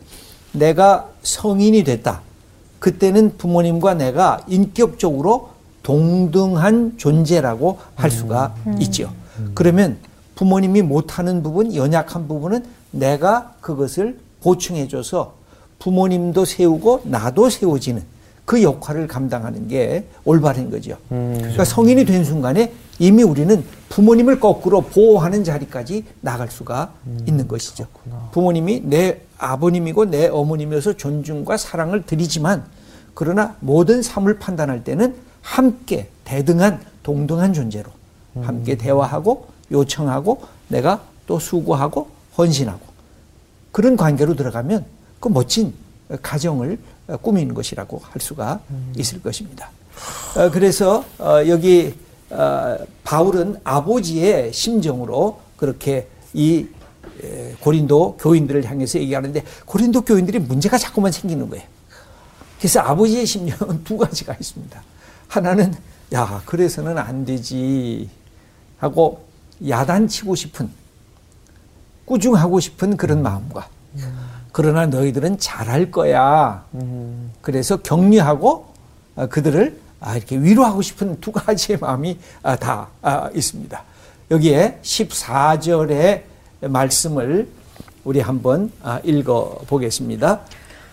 내가 0.51 1.09
성인이 1.23 1.83
됐다. 1.83 2.21
그때는 2.79 3.37
부모님과 3.37 3.93
내가 3.95 4.41
인격적으로 4.47 5.49
동등한 5.83 6.95
존재라고 6.97 7.79
할 7.95 8.11
수가 8.11 8.55
있죠. 8.79 9.11
그러면 9.53 9.97
부모님이 10.35 10.81
못하는 10.81 11.43
부분, 11.43 11.75
연약한 11.75 12.27
부분은 12.27 12.65
내가 12.91 13.53
그것을 13.61 14.19
보충해줘서 14.41 15.35
부모님도 15.79 16.45
세우고 16.45 17.01
나도 17.05 17.49
세워지는 17.49 18.03
그 18.45 18.61
역할을 18.61 19.07
감당하는 19.07 19.67
게 19.67 20.05
올바른 20.25 20.69
거죠. 20.69 20.97
그러니까 21.09 21.63
성인이 21.65 22.05
된 22.05 22.23
순간에 22.23 22.73
이미 22.99 23.23
우리는 23.23 23.63
부모님을 23.89 24.39
거꾸로 24.39 24.81
보호하는 24.81 25.43
자리까지 25.43 26.03
나갈 26.21 26.49
수가 26.51 26.93
있는 27.27 27.47
것이죠. 27.47 27.87
부모님이 28.31 28.81
내 28.85 29.21
아버님이고 29.37 30.05
내 30.05 30.27
어머님이어서 30.27 30.93
존중과 30.93 31.57
사랑을 31.57 32.05
드리지만 32.05 32.63
그러나 33.13 33.55
모든 33.59 34.01
삶을 34.01 34.39
판단할 34.39 34.83
때는 34.83 35.15
함께 35.41 36.09
대등한 36.23 36.79
동등한 37.03 37.53
존재로 37.53 37.91
함께 38.41 38.75
대화하고 38.75 39.47
요청하고 39.71 40.41
내가 40.67 41.03
또 41.27 41.39
수고하고 41.39 42.09
헌신하고 42.37 42.81
그런 43.71 43.95
관계로 43.95 44.35
들어가면 44.35 44.85
그 45.19 45.29
멋진 45.29 45.73
가정을 46.21 46.77
꾸미는 47.21 47.53
것이라고 47.53 48.01
할 48.03 48.21
수가 48.21 48.61
있을 48.97 49.21
것입니다. 49.21 49.69
어, 50.35 50.49
그래서 50.51 51.05
어, 51.19 51.45
여기 51.47 51.93
어, 52.29 52.77
바울은 53.03 53.57
아버지의 53.63 54.53
심정으로 54.53 55.39
그렇게 55.57 56.07
이 56.33 56.67
에, 57.23 57.53
고린도 57.59 58.17
교인들을 58.17 58.65
향해서 58.65 58.99
얘기하는데 58.99 59.43
고린도 59.65 60.01
교인들이 60.01 60.39
문제가 60.39 60.77
자꾸만 60.77 61.11
생기는 61.11 61.47
거예요. 61.49 61.63
그래서 62.57 62.79
아버지의 62.79 63.25
심정은 63.25 63.83
두 63.85 63.97
가지가 63.97 64.33
있습니다. 64.33 64.81
하나는 65.27 65.73
야 66.13 66.41
그래서는 66.45 66.97
안 66.97 67.25
되지 67.25 68.09
하고 68.77 69.25
야단치고 69.67 70.35
싶은 70.35 70.69
꾸중하고 72.05 72.59
싶은 72.59 72.97
그런 72.97 73.21
마음과 73.21 73.67
그러나 74.53 74.85
너희들은 74.85 75.39
잘할 75.39 75.89
거야. 75.91 76.63
그래서 77.41 77.77
격려하고 77.77 78.67
어, 79.15 79.27
그들을 79.27 79.79
아, 79.99 80.15
이렇게 80.15 80.37
위로하고 80.37 80.81
싶은 80.81 81.19
두 81.19 81.31
가지의 81.31 81.79
마음이 81.81 82.17
아, 82.43 82.55
다 82.55 82.87
아, 83.01 83.29
있습니다. 83.33 83.83
여기에 84.31 84.79
14절의 84.81 86.21
말씀을 86.61 87.47
우리 88.03 88.19
한번 88.21 88.71
아, 88.83 88.99
읽어 89.03 89.57
보겠습니다. 89.67 90.41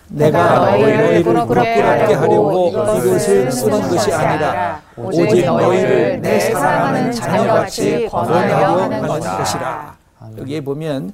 내가 0.07 0.71
너희를 0.71 1.23
부끄럽게 1.23 1.81
하려고 1.81 2.69
이것을 2.69 3.51
쓰는 3.51 3.81
것이 3.89 4.11
아니라 4.11 4.81
오직 4.97 5.45
너희를 5.45 6.19
내 6.19 6.39
사랑하는 6.51 7.11
자녀같이 7.11 8.07
권하려 8.09 8.81
하는 8.81 9.07
것이라. 9.07 9.95
여기에 10.39 10.61
보면 10.61 11.13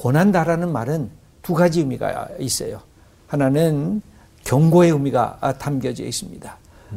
권한다라는 0.00 0.72
말은 0.72 1.23
두 1.44 1.52
가지 1.54 1.80
의미가 1.80 2.28
있어요. 2.40 2.80
하나는 3.28 4.02
경고의 4.44 4.90
의미가 4.90 5.54
담겨져 5.58 6.02
있습니다. 6.04 6.56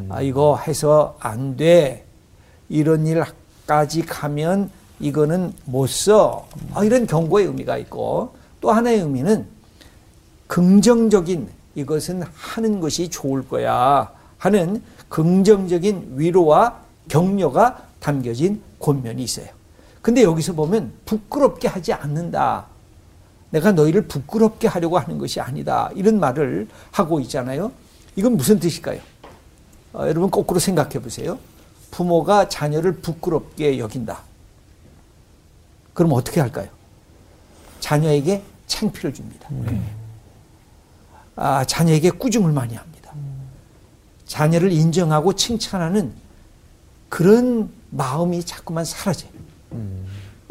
아, 0.10 0.22
이거 0.22 0.58
해서 0.58 1.18
안 1.20 1.58
돼. 1.58 2.06
이런 2.70 3.06
일까지 3.06 4.06
가면 4.06 4.72
이거는 5.00 5.54
못 5.66 5.88
써. 5.88 6.48
아, 6.74 6.84
이런 6.84 7.06
경고의 7.06 7.46
의미가 7.48 7.78
있고 7.78 8.36
또 8.62 8.72
하나의 8.72 9.02
의미는 9.02 9.46
긍정적인 10.48 11.50
이것은 11.76 12.24
하는 12.34 12.80
것이 12.80 13.10
좋을 13.10 13.48
거야 13.48 14.12
하는 14.38 14.82
긍정적인 15.10 16.14
위로와 16.16 16.82
격려가 17.10 17.84
담겨진 18.00 18.62
권면이 18.80 19.24
있어요. 19.24 19.48
근데 20.02 20.24
여기서 20.24 20.54
보면 20.54 20.94
부끄럽게 21.06 21.68
하지 21.68 21.92
않는다. 21.92 22.66
내가 23.50 23.72
너희를 23.72 24.08
부끄럽게 24.08 24.68
하려고 24.68 24.98
하는 25.00 25.18
것이 25.18 25.40
아니다. 25.40 25.90
이런 25.96 26.20
말을 26.20 26.68
하고 26.92 27.20
있잖아요. 27.22 27.72
이건 28.16 28.36
무슨 28.36 28.60
뜻일까요? 28.60 29.00
어, 29.94 30.02
여러분 30.08 30.30
거꾸로 30.30 30.60
생각해 30.60 31.00
보세요. 31.00 31.40
부모가 31.92 32.50
자녀를 32.50 32.98
부끄럽게 32.98 33.80
여긴다. 33.80 34.22
그럼 35.94 36.14
어떻게 36.14 36.42
할까요? 36.42 36.68
자녀에게 37.80 38.44
창피를 38.68 39.14
줍니다. 39.14 39.50
아, 41.36 41.64
자녀에게 41.66 42.12
꾸중을 42.12 42.52
많이 42.52 42.76
합니다. 42.76 43.14
자녀를 44.26 44.72
인정하고 44.72 45.34
칭찬하는 45.34 46.12
그런 47.10 47.72
마음이 47.92 48.44
자꾸만 48.44 48.84
사라져요. 48.84 49.32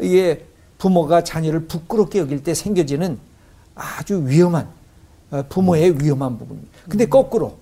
이게 0.01 0.45
부모가 0.77 1.23
자녀를 1.23 1.65
부끄럽게 1.67 2.19
여길 2.19 2.43
때 2.43 2.53
생겨지는 2.53 3.17
아주 3.75 4.23
위험한 4.27 4.67
어, 5.31 5.43
부모의 5.49 6.01
위험한 6.01 6.37
부분입니다. 6.37 6.77
근데 6.87 7.05
거꾸로 7.05 7.57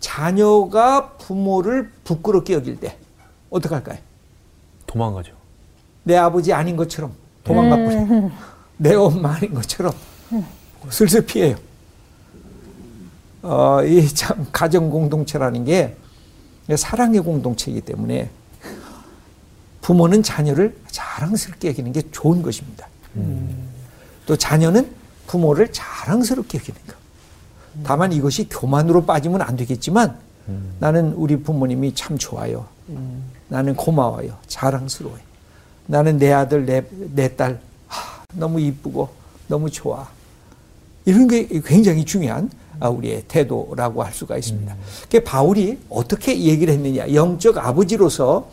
자녀가 0.00 1.12
부모를 1.12 1.90
부끄럽게 2.04 2.54
여길 2.54 2.80
때 2.80 2.96
어떻게 3.50 3.74
할까요? 3.74 3.98
도망가죠. 4.86 5.32
내 6.04 6.16
아버지 6.16 6.52
아닌 6.52 6.76
것처럼 6.76 7.12
도망가 7.42 7.76
버려요. 7.76 8.30
내 8.76 8.94
엄마 8.94 9.34
아닌 9.34 9.54
것처럼 9.54 9.92
슬슬 10.90 11.24
피해요. 11.24 11.56
어, 13.42 13.82
이 13.84 14.06
참 14.14 14.46
가정 14.52 14.90
공동체라는 14.90 15.64
게 15.64 15.96
사랑의 16.76 17.20
공동체이기 17.20 17.82
때문에 17.82 18.30
부모는 19.84 20.22
자녀를 20.22 20.74
자랑스럽게 20.90 21.68
여기는 21.68 21.92
게 21.92 22.02
좋은 22.10 22.40
것입니다. 22.40 22.88
또 24.24 24.34
자녀는 24.34 24.90
부모를 25.26 25.70
자랑스럽게 25.72 26.58
여기는 26.58 26.80
것. 26.86 26.96
다만 27.84 28.10
이것이 28.12 28.48
교만으로 28.48 29.04
빠지면 29.04 29.42
안 29.42 29.56
되겠지만 29.56 30.16
나는 30.80 31.12
우리 31.12 31.36
부모님이 31.36 31.94
참 31.94 32.16
좋아요. 32.16 32.66
나는 33.48 33.76
고마워요. 33.76 34.38
자랑스러워요. 34.46 35.20
나는 35.86 36.16
내 36.16 36.32
아들, 36.32 36.64
내, 36.64 36.82
내 37.14 37.36
딸, 37.36 37.60
하, 37.86 38.24
너무 38.32 38.60
이쁘고 38.60 39.10
너무 39.48 39.70
좋아. 39.70 40.08
이런 41.04 41.28
게 41.28 41.46
굉장히 41.62 42.06
중요한 42.06 42.50
아, 42.80 42.88
우리의 42.88 43.24
태도라고 43.28 44.02
할 44.02 44.14
수가 44.14 44.38
있습니다. 44.38 44.74
그 45.10 45.22
바울이 45.22 45.78
어떻게 45.90 46.38
얘기를 46.40 46.72
했느냐. 46.72 47.12
영적 47.12 47.58
아버지로서 47.58 48.48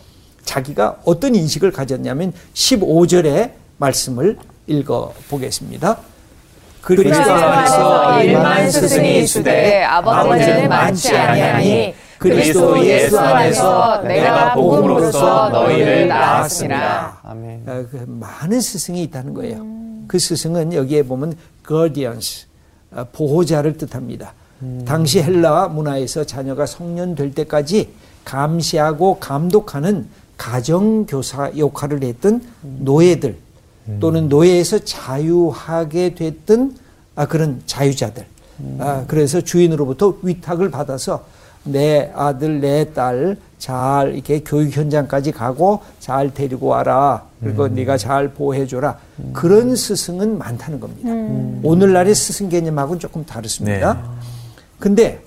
자기가 0.45 1.01
어떤 1.05 1.35
인식을 1.35 1.71
가졌냐면 1.71 2.33
15절의 2.53 3.51
말씀을 3.77 4.37
읽어 4.67 5.13
보겠습니다. 5.29 5.97
그리스도 6.81 7.31
안에서 7.31 8.23
일만 8.23 8.71
스승이 8.71 9.19
있으되 9.19 9.83
아버지는 9.83 10.67
많지 10.67 11.15
아니하니 11.15 11.93
그리스도 12.17 12.83
예수 12.85 13.19
안에서 13.19 14.01
내가 14.03 14.53
복음으로써 14.53 15.49
너희를 15.49 16.07
낳았습니다. 16.07 17.19
아멘. 17.23 17.63
어, 17.67 17.85
그 17.89 18.05
많은 18.07 18.61
스승이 18.61 19.01
있다는 19.03 19.33
거예요. 19.33 19.65
그 20.07 20.19
스승은 20.19 20.73
여기에 20.73 21.03
보면 21.03 21.35
guardians, 21.67 22.45
어, 22.91 23.05
보호자를 23.11 23.77
뜻합니다. 23.77 24.33
당시 24.85 25.21
헬라 25.21 25.69
문화에서 25.69 26.23
자녀가 26.23 26.67
성년 26.67 27.15
될 27.15 27.33
때까지 27.33 27.89
감시하고 28.23 29.17
감독하는 29.17 30.07
가정교사 30.41 31.51
역할을 31.55 32.03
했던 32.03 32.41
노예들 32.61 33.35
또는 33.99 34.27
노예에서 34.27 34.79
자유하게 34.79 36.15
됐던 36.15 36.75
아, 37.15 37.27
그런 37.27 37.61
자유자들. 37.67 38.25
아, 38.79 39.03
그래서 39.07 39.41
주인으로부터 39.41 40.15
위탁을 40.21 40.71
받아서 40.71 41.25
내 41.63 42.11
아들, 42.15 42.59
내 42.59 42.85
딸 42.93 43.37
잘 43.59 44.15
이렇게 44.15 44.41
교육 44.43 44.75
현장까지 44.75 45.31
가고 45.31 45.81
잘 45.99 46.33
데리고 46.33 46.67
와라. 46.67 47.23
그리고 47.39 47.67
네가 47.67 47.97
잘 47.97 48.29
보호해줘라. 48.29 48.97
그런 49.33 49.75
스승은 49.75 50.39
많다는 50.39 50.79
겁니다. 50.79 51.09
오늘날의 51.61 52.15
스승 52.15 52.49
개념하고는 52.49 52.99
조금 52.99 53.23
다르습니다. 53.23 54.01
근데 54.79 55.21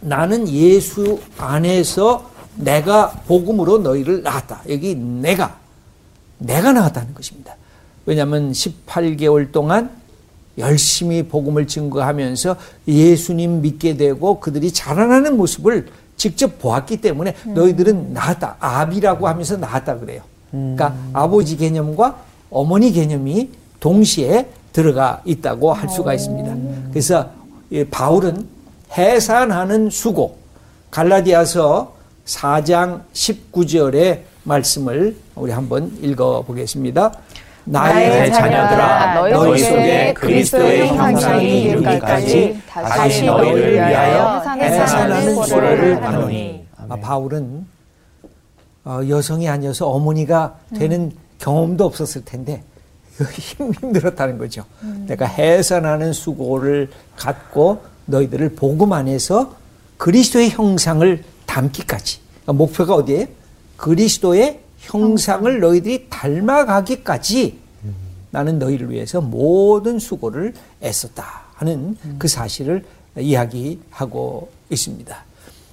나는 0.00 0.48
예수 0.48 1.18
안에서 1.36 2.30
내가 2.56 3.10
복음으로 3.26 3.78
너희를 3.78 4.22
낳았다. 4.22 4.62
여기 4.68 4.94
내가 4.94 5.58
내가 6.38 6.72
낳았다는 6.72 7.14
것입니다. 7.14 7.54
왜냐하면 8.04 8.52
18개월 8.52 9.50
동안 9.52 9.90
열심히 10.58 11.22
복음을 11.22 11.66
증거하면서 11.66 12.56
예수님 12.88 13.60
믿게 13.60 13.96
되고 13.96 14.40
그들이 14.40 14.72
자라나는 14.72 15.36
모습을 15.36 15.88
직접 16.16 16.58
보았기 16.58 16.98
때문에 16.98 17.34
너희들은 17.46 18.14
낳았다. 18.14 18.56
아비라고 18.58 19.28
하면서 19.28 19.56
낳았다 19.56 19.98
그래요. 19.98 20.22
그러니까 20.50 20.96
아버지 21.12 21.56
개념과 21.56 22.22
어머니 22.50 22.92
개념이 22.92 23.50
동시에 23.80 24.48
들어가 24.72 25.20
있다고 25.24 25.72
할 25.72 25.88
수가 25.88 26.14
있습니다. 26.14 26.90
그래서 26.90 27.30
이 27.70 27.84
바울은 27.84 28.46
해산하는 28.96 29.90
수고 29.90 30.38
갈라디아서 30.90 31.95
4장 32.26 33.02
19절의 33.12 34.20
말씀을 34.44 35.16
우리 35.34 35.52
한번 35.52 35.90
읽어 36.02 36.42
보겠습니다. 36.42 37.12
나의 37.64 38.08
나의 38.10 38.32
자녀들아 38.32 39.28
너희 39.30 39.58
속에 39.58 40.14
그리스도의 40.14 40.88
형상이 40.88 41.62
이르기까지 41.62 42.62
다시 42.68 43.24
너희를 43.24 43.74
위하여 43.74 44.40
해산하는 44.60 45.42
수고를 45.44 46.04
하노니. 46.04 46.66
아, 46.88 46.96
바울은 46.96 47.66
어, 48.84 49.00
여성이 49.08 49.48
아니어서 49.48 49.88
어머니가 49.88 50.54
되는 50.78 51.10
경험도 51.40 51.84
없었을 51.84 52.24
텐데 52.24 52.62
힘- 53.32 53.72
힘들었다는 53.82 54.38
거죠. 54.38 54.64
내가 55.06 55.26
해산하는 55.26 56.12
수고를 56.12 56.88
갖고 57.16 57.82
너희들을 58.04 58.50
복음 58.54 58.92
안에서 58.92 59.56
그리스도의 59.96 60.50
형상을 60.50 61.24
담기까지 61.56 62.18
그러니까 62.42 62.52
목표가 62.52 62.94
어디예요? 62.94 63.26
그리스도의 63.76 64.60
형상을 64.78 65.60
너희들이 65.60 66.06
닮아가기까지 66.10 67.58
나는 68.30 68.58
너희를 68.58 68.90
위해서 68.90 69.20
모든 69.20 69.98
수고를 69.98 70.52
애썼다 70.82 71.24
하는 71.54 71.96
그 72.18 72.28
사실을 72.28 72.84
이야기하고 73.18 74.50
있습니다. 74.68 75.24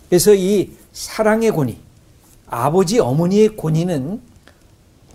그래서 0.09 0.33
이 0.33 0.71
사랑의 0.93 1.51
권위, 1.51 1.77
아버지 2.47 2.99
어머니의 2.99 3.57
권위는 3.57 4.21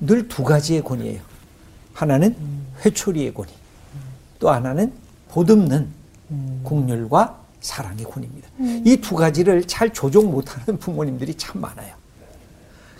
늘 0.00 0.28
두 0.28 0.44
가지의 0.44 0.82
권위예요. 0.84 1.20
하나는 1.94 2.36
회초리의 2.84 3.32
권위, 3.32 3.50
또 4.38 4.50
하나는 4.50 4.92
보듬는 5.30 5.88
국률과 6.62 7.40
사랑의 7.60 8.04
권위입니다. 8.04 8.48
이두 8.84 9.14
가지를 9.16 9.66
잘 9.66 9.92
조정 9.92 10.30
못하는 10.30 10.78
부모님들이 10.78 11.34
참 11.34 11.60
많아요. 11.60 11.94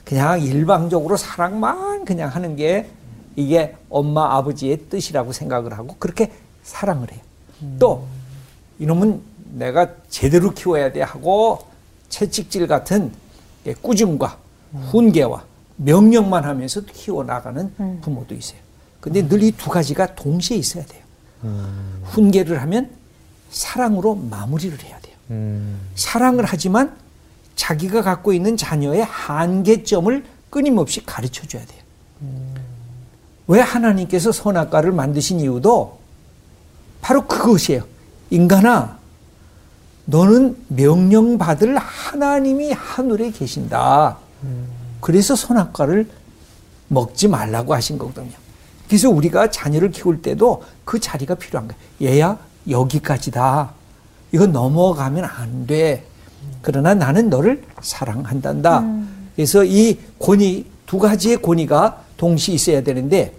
그냥 0.04 0.40
일방적으로 0.40 1.16
사랑만 1.16 2.04
그냥 2.04 2.30
하는 2.30 2.56
게 2.56 2.88
이게 3.36 3.76
엄마 3.88 4.36
아버지의 4.36 4.88
뜻이라고 4.88 5.32
생각을 5.32 5.76
하고 5.76 5.94
그렇게 5.98 6.32
사랑을 6.62 7.10
해요. 7.12 7.20
또 7.78 8.06
이놈은 8.78 9.20
내가 9.54 9.88
제대로 10.08 10.50
키워야 10.50 10.92
돼 10.92 11.02
하고 11.02 11.58
채찍질 12.08 12.66
같은 12.66 13.12
꾸중과 13.82 14.38
훈계와 14.90 15.44
명령만 15.76 16.44
하면서 16.44 16.80
키워 16.82 17.22
나가는 17.24 17.72
부모도 18.00 18.34
있어요. 18.34 18.58
근데 19.00 19.22
늘 19.26 19.42
이 19.42 19.52
두 19.52 19.70
가지가 19.70 20.14
동시에 20.16 20.56
있어야 20.56 20.84
돼요. 20.84 21.02
훈계를 22.04 22.60
하면 22.62 22.90
사랑으로 23.50 24.14
마무리를 24.14 24.78
해야 24.84 24.98
돼요. 25.00 25.16
사랑을 25.94 26.44
하지만 26.46 26.96
자기가 27.56 28.02
갖고 28.02 28.32
있는 28.32 28.56
자녀의 28.56 29.04
한계점을 29.04 30.24
끊임없이 30.50 31.04
가르쳐 31.04 31.46
줘야 31.46 31.64
돼요. 31.64 31.82
왜 33.46 33.60
하나님께서 33.60 34.32
선악과를 34.32 34.92
만드신 34.92 35.40
이유도 35.40 35.98
바로 37.00 37.26
그것이에요. 37.26 37.84
인간아, 38.30 38.98
너는 40.04 40.56
명령받을 40.68 41.76
하나님이 41.78 42.72
하늘에 42.72 43.30
계신다. 43.30 44.18
그래서 45.00 45.34
선악과를 45.36 46.08
먹지 46.88 47.28
말라고 47.28 47.74
하신 47.74 47.98
거거든요. 47.98 48.32
그래서 48.86 49.10
우리가 49.10 49.50
자녀를 49.50 49.90
키울 49.90 50.22
때도 50.22 50.62
그 50.84 50.98
자리가 50.98 51.34
필요한 51.34 51.68
거예요. 51.68 51.82
얘야, 52.02 52.38
여기까지다. 52.70 53.70
이거 54.32 54.46
넘어가면 54.46 55.24
안 55.24 55.66
돼. 55.66 56.04
그러나 56.62 56.94
나는 56.94 57.30
너를 57.30 57.62
사랑한단다. 57.80 58.84
그래서 59.36 59.64
이 59.64 59.98
권위, 60.18 60.66
두 60.86 60.98
가지의 60.98 61.40
권위가 61.42 62.02
동시에 62.16 62.54
있어야 62.54 62.82
되는데, 62.82 63.34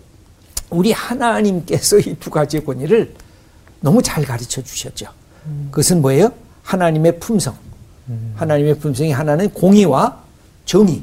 우리 0.70 0.92
하나님께서 0.92 2.00
이 2.00 2.16
두 2.20 2.30
가지의 2.30 2.64
권위를 2.66 3.14
너무 3.82 4.02
잘 4.02 4.24
가르쳐 4.24 4.62
주셨죠. 4.62 5.08
그것은 5.72 6.02
뭐예요? 6.02 6.32
하나님의 6.64 7.20
품성. 7.20 7.56
하나님의 8.36 8.80
품성이 8.80 9.12
하나는 9.12 9.50
공의와 9.54 10.18
정의. 10.66 11.02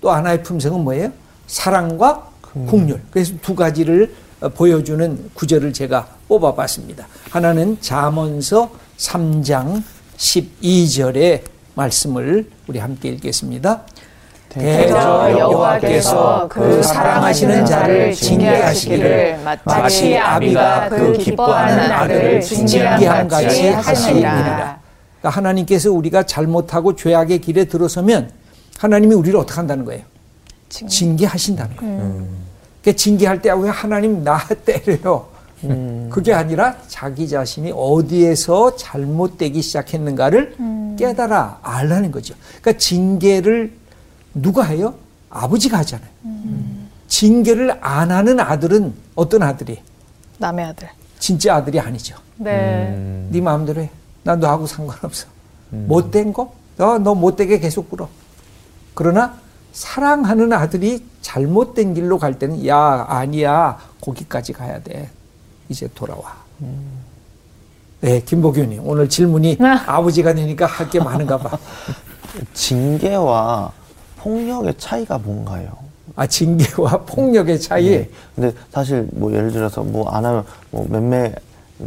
또 0.00 0.10
하나의 0.10 0.42
품성은 0.42 0.80
뭐예요? 0.84 1.12
사랑과 1.46 2.28
국률. 2.66 3.00
그래서 3.10 3.34
두 3.42 3.54
가지를 3.54 4.04
어, 4.04 4.16
보여주는 4.54 5.30
구절을 5.34 5.72
제가 5.72 6.06
뽑아봤습니다. 6.28 7.06
하나는 7.30 7.78
잠언서 7.80 8.70
3장 8.96 9.82
12절의 10.16 11.42
말씀을 11.74 12.48
우리 12.66 12.78
함께 12.78 13.08
읽겠습니다. 13.10 13.82
대저 14.48 15.38
여호와께서 15.38 16.48
그 16.48 16.82
사랑하시는 16.82 17.66
자를 17.66 18.12
징계하시기를 18.14 19.40
마치 19.64 20.16
아비가 20.16 20.88
그 20.88 21.12
기뻐하는 21.18 21.92
아들을 21.92 22.40
징계함 22.40 23.28
같이 23.28 23.68
하시니라. 23.68 24.80
그러니까 25.20 25.36
하나님께서 25.36 25.92
우리가 25.92 26.22
잘못하고 26.24 26.96
죄악의 26.96 27.40
길에 27.40 27.64
들어서면 27.66 28.30
하나님이 28.78 29.14
우리를 29.14 29.38
어떻게 29.38 29.56
한다는 29.56 29.84
거예요? 29.84 30.02
징계하신다는 30.68 31.76
거예요. 31.76 31.96
그러니까 31.98 32.47
징계할 32.94 33.42
때왜 33.42 33.68
하나님 33.70 34.22
나 34.22 34.38
때려요? 34.64 35.28
그게 36.10 36.32
아니라 36.32 36.76
자기 36.86 37.28
자신이 37.28 37.72
어디에서 37.74 38.76
잘못되기 38.76 39.60
시작했는가를 39.60 40.56
깨달아 40.98 41.58
알라는 41.62 42.12
거죠. 42.12 42.34
그러니까 42.60 42.78
징계를 42.78 43.72
누가 44.34 44.62
해요? 44.64 44.94
아버지가 45.30 45.78
하잖아요. 45.78 46.08
징계를 47.08 47.76
안 47.80 48.10
하는 48.10 48.38
아들은 48.38 48.94
어떤 49.14 49.42
아들이? 49.42 49.80
남의 50.38 50.66
아들. 50.66 50.88
진짜 51.18 51.56
아들이 51.56 51.80
아니죠. 51.80 52.16
네. 52.36 53.26
네 53.30 53.40
마음대로 53.40 53.80
해. 53.82 53.90
난 54.22 54.38
너하고 54.38 54.66
상관없어. 54.66 55.26
못된 55.70 56.32
거? 56.32 56.52
너, 56.76 56.98
너 56.98 57.14
못되게 57.14 57.58
계속 57.58 57.90
굴어. 57.90 58.08
그러나 58.94 59.36
사랑하는 59.82 60.52
아들이 60.52 61.04
잘못된 61.22 61.94
길로 61.94 62.18
갈 62.18 62.36
때는 62.36 62.66
야 62.66 63.06
아니야 63.08 63.78
거기까지 64.00 64.52
가야 64.52 64.80
돼. 64.82 65.08
이제 65.68 65.88
돌아와. 65.94 66.34
네, 68.00 68.20
김보균님 68.24 68.82
오늘 68.84 69.08
질문이 69.08 69.56
아 69.86 70.02
버지가 70.02 70.34
되니까 70.34 70.66
할 70.66 70.90
게 70.90 70.98
많은가 70.98 71.38
봐. 71.38 71.56
징계와 72.54 73.70
폭력의 74.16 74.74
차이가 74.78 75.16
뭔가요? 75.18 75.68
아 76.16 76.26
징계와 76.26 77.02
폭력의 77.06 77.60
차이. 77.60 77.88
네. 77.90 78.10
근데 78.34 78.52
사실 78.72 79.06
뭐 79.12 79.32
예를 79.32 79.52
들어서 79.52 79.82
뭐 79.84 80.10
안 80.10 80.24
하면 80.24 80.44
뭐 80.72 80.86
맴매 80.90 81.32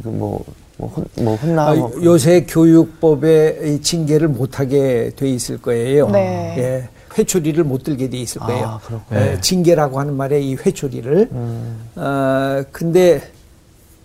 그뭐 0.02 0.46
뭐, 0.78 0.90
혼, 0.96 1.06
뭐 1.26 1.36
혼 1.36 1.56
나 1.56 1.68
아, 1.72 1.74
뭐 1.76 1.92
요새 2.04 2.46
교육법에 2.48 3.60
이 3.66 3.82
징계를 3.82 4.30
못하게 4.30 5.12
돼 5.18 5.28
있을 5.30 5.62
거예요. 5.62 6.10
네. 6.10 6.56
예, 6.58 6.90
회초리를 7.18 7.64
못 7.64 7.84
들게 7.84 8.10
돼 8.10 8.18
있을 8.18 8.42
아, 8.44 8.46
거예요. 8.48 8.82
그렇군요. 8.86 9.20
예, 9.20 9.42
징계라고 9.42 10.00
하는 10.00 10.16
말에 10.16 10.42
이 10.42 10.56
회초리를. 10.56 11.30
음. 11.32 11.80
어, 11.96 12.64
근데 12.72 13.22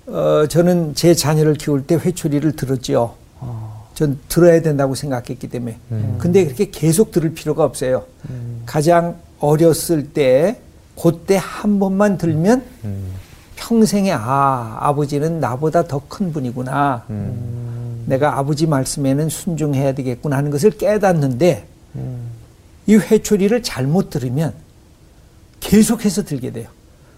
어, 0.06 0.46
저는 0.48 0.94
제 0.94 1.14
자녀를 1.14 1.54
키울 1.54 1.86
때 1.86 1.96
회초리를 1.96 2.52
들었죠. 2.56 3.14
전 3.94 4.18
들어야 4.28 4.60
된다고 4.60 4.94
생각했기 4.94 5.48
때문에. 5.48 5.78
근데 6.18 6.44
그렇게 6.44 6.70
계속 6.70 7.10
들을 7.12 7.32
필요가 7.32 7.64
없어요. 7.64 8.04
가장 8.66 9.16
어렸을 9.40 10.10
때, 10.10 10.60
그때 11.00 11.38
한 11.40 11.78
번만 11.78 12.18
들면 12.18 12.62
평생에 13.56 14.12
아, 14.12 14.76
아버지는 14.80 15.40
나보다 15.40 15.86
더 15.86 16.02
큰 16.08 16.30
분이구나. 16.32 17.04
내가 18.04 18.38
아버지 18.38 18.66
말씀에는 18.66 19.28
순종해야 19.30 19.92
되겠구나 19.94 20.36
하는 20.36 20.50
것을 20.50 20.70
깨닫는데 20.72 21.66
이 22.86 22.94
회초리를 22.94 23.62
잘못 23.62 24.10
들으면 24.10 24.54
계속해서 25.60 26.24
들게 26.24 26.52
돼요. 26.52 26.68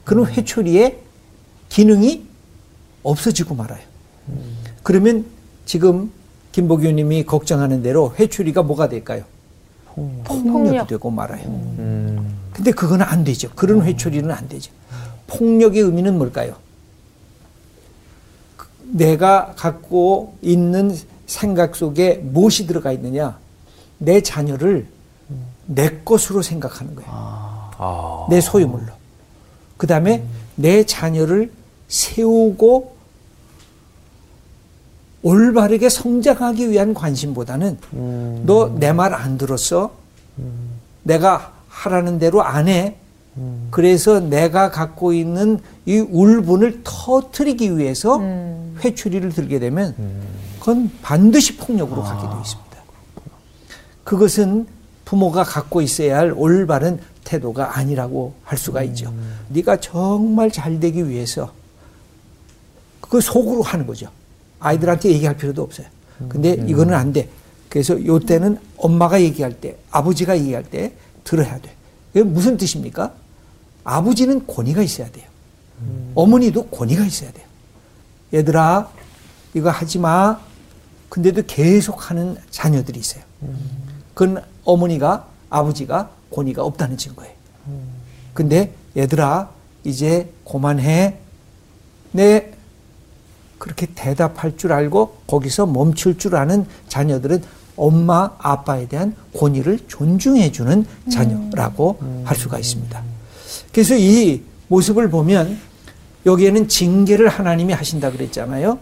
그럼 0.05 0.27
회초리의 0.27 0.99
기능이 1.69 2.27
없어지고 3.03 3.55
말아요. 3.55 3.83
그러면 4.83 5.27
지금 5.67 6.11
김보규님이 6.53 7.25
걱정하는 7.25 7.83
대로 7.83 8.15
회초리가 8.19 8.63
뭐가 8.63 8.89
될까요? 8.89 9.25
폭력이 9.95 10.49
폭력. 10.51 10.87
되고 10.89 11.11
말아요. 11.11 11.45
음. 11.47 12.39
근데 12.53 12.71
그건 12.71 13.03
안 13.03 13.25
되죠. 13.25 13.51
그런 13.55 13.83
회초리는 13.83 14.31
안 14.31 14.49
되죠. 14.49 14.73
폭력의 15.27 15.83
의미는 15.83 16.17
뭘까요? 16.17 16.57
그- 18.57 18.69
내가 18.93 19.53
갖고 19.57 20.37
있는 20.41 20.97
생각 21.27 21.77
속에 21.77 22.15
무엇이 22.15 22.67
들어가 22.67 22.93
있느냐? 22.93 23.39
내 23.99 24.23
자녀를 24.23 24.87
내 25.71 26.01
것으로 26.05 26.41
생각하는 26.43 26.95
거예요. 26.95 27.11
아. 27.13 28.27
내 28.31 28.41
소유물로. 28.41 28.87
그 29.77 29.87
다음에 29.87 30.25
내 30.57 30.85
자녀를 30.85 31.53
세우고 31.89 32.97
올바르게 35.23 35.89
성장하기 35.89 36.71
위한 36.71 36.95
관심보다는 36.95 37.79
음. 37.93 38.43
너내 38.47 38.93
말 38.93 39.13
안 39.15 39.37
들었어? 39.37 39.93
내가 41.03 41.53
하라는 41.69 42.19
대로 42.19 42.43
안 42.43 42.69
해? 42.69 42.97
그래서 43.71 44.19
내가 44.21 44.71
갖고 44.71 45.13
있는 45.13 45.61
이 45.87 45.99
울분을 45.99 46.81
터트리기 46.83 47.77
위해서 47.79 48.17
음. 48.17 48.77
회초리를 48.83 49.33
들게 49.33 49.59
되면 49.59 49.95
그건 50.59 50.91
반드시 51.03 51.57
폭력으로 51.57 52.03
가게 52.03 52.23
되어 52.23 52.41
있습니다. 52.41 52.69
그것은 54.05 54.67
부모가 55.09 55.43
갖고 55.43 55.81
있어야 55.81 56.19
할 56.19 56.35
올바른 56.37 57.01
태도가 57.25 57.79
아니라고 57.79 58.35
할 58.45 58.59
수가 58.59 58.83
있죠. 58.83 59.15
네가 59.49 59.81
정말 59.81 60.51
잘 60.51 60.79
되기 60.81 61.09
위해서 61.09 61.51
그 63.01 63.19
속으로 63.23 63.63
하는 63.63 63.87
거죠. 63.87 64.11
아이들한테 64.61 65.11
얘기할 65.13 65.35
필요도 65.39 65.63
없어요. 65.63 65.87
근데 66.29 66.53
이거는 66.53 66.93
안 66.93 67.15
돼. 67.15 67.31
그래서 67.71 68.05
요 68.05 68.19
때는 68.19 68.59
엄마가 68.77 69.23
얘기할 69.23 69.59
때, 69.59 69.79
아버지가 69.91 70.39
얘기할 70.39 70.65
때 70.65 70.93
들어야 71.25 71.59
돼. 71.59 71.75
이게 72.13 72.23
무슨 72.23 72.59
뜻입니까? 72.59 73.15
아버지는 73.85 74.47
권위가 74.47 74.83
있어야 74.83 75.11
돼요. 75.11 75.25
어머니도 76.15 76.67
권위가 76.67 77.07
있어야 77.07 77.33
돼요. 77.33 77.47
얘들아, 78.35 78.91
이거 79.55 79.71
하지 79.71 79.99
마. 79.99 80.39
근데도 81.09 81.45
계속 81.47 82.11
하는 82.11 82.37
자녀들이 82.51 83.01
있어요. 83.01 83.23
그건 84.13 84.43
어머니가, 84.69 85.27
아버지가 85.49 86.11
권위가 86.31 86.63
없다는 86.63 86.99
증거예요. 86.99 87.33
근데 88.35 88.75
얘들아, 88.97 89.49
이제 89.85 90.31
그만해. 90.45 91.17
내 92.13 92.53
그렇게 93.59 93.87
대답할 93.95 94.57
줄 94.57 94.73
알고 94.73 95.23
거기서 95.27 95.67
멈출 95.67 96.19
줄 96.19 96.37
아는 96.37 96.67
자녀들은 96.89 97.43
엄마, 97.77 98.31
아빠에 98.39 98.89
대한 98.89 99.15
권위를 99.37 99.81
존중해 99.89 100.53
주는 100.53 100.85
자녀라고 101.11 101.99
할 102.25 102.37
수가 102.37 102.59
있습니다. 102.59 103.03
그래서 103.73 103.97
이 103.97 104.43
모습을 104.69 105.09
보면 105.09 105.59
여기에는 106.27 106.69
징계를 106.69 107.29
하나님이 107.29 107.73
하신다 107.73 108.11
그랬잖아요. 108.11 108.79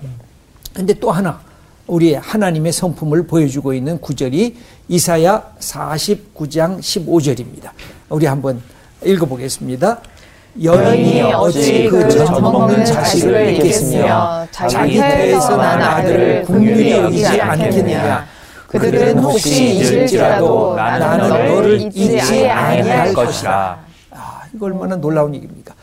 근데 0.73 0.95
또 0.95 1.13
하나 1.13 1.41
우리 1.87 2.15
하나님의 2.15 2.73
성품을 2.73 3.27
보여주고 3.27 3.73
있는 3.73 4.01
구절이 4.01 4.57
이사야 4.89 5.53
49장 5.61 6.81
15절입니다. 6.81 7.71
우리 8.09 8.27
한번 8.27 8.61
읽어보겠습니다. 9.05 10.01
여인이 10.63 11.23
어찌 11.35 11.87
그 11.89 12.09
젖먹는 12.09 12.85
자식을 12.85 13.55
잊겠으며 13.55 14.47
자기 14.51 14.97
태에서 14.99 15.57
난 15.57 15.81
아들을 15.81 16.45
국률이 16.45 16.91
여기지 16.93 17.41
않겠느냐. 17.41 18.27
그들은 18.67 19.19
혹시 19.21 19.77
잊을지라도 19.77 20.75
나는 20.75 21.29
너를 21.29 21.81
잊지 21.95 22.49
아니할 22.49 23.15
것이라. 23.15 23.79
아, 24.11 24.41
이거 24.53 24.67
얼마나 24.67 24.97
놀라운 24.97 25.35
얘기입니까? 25.35 25.75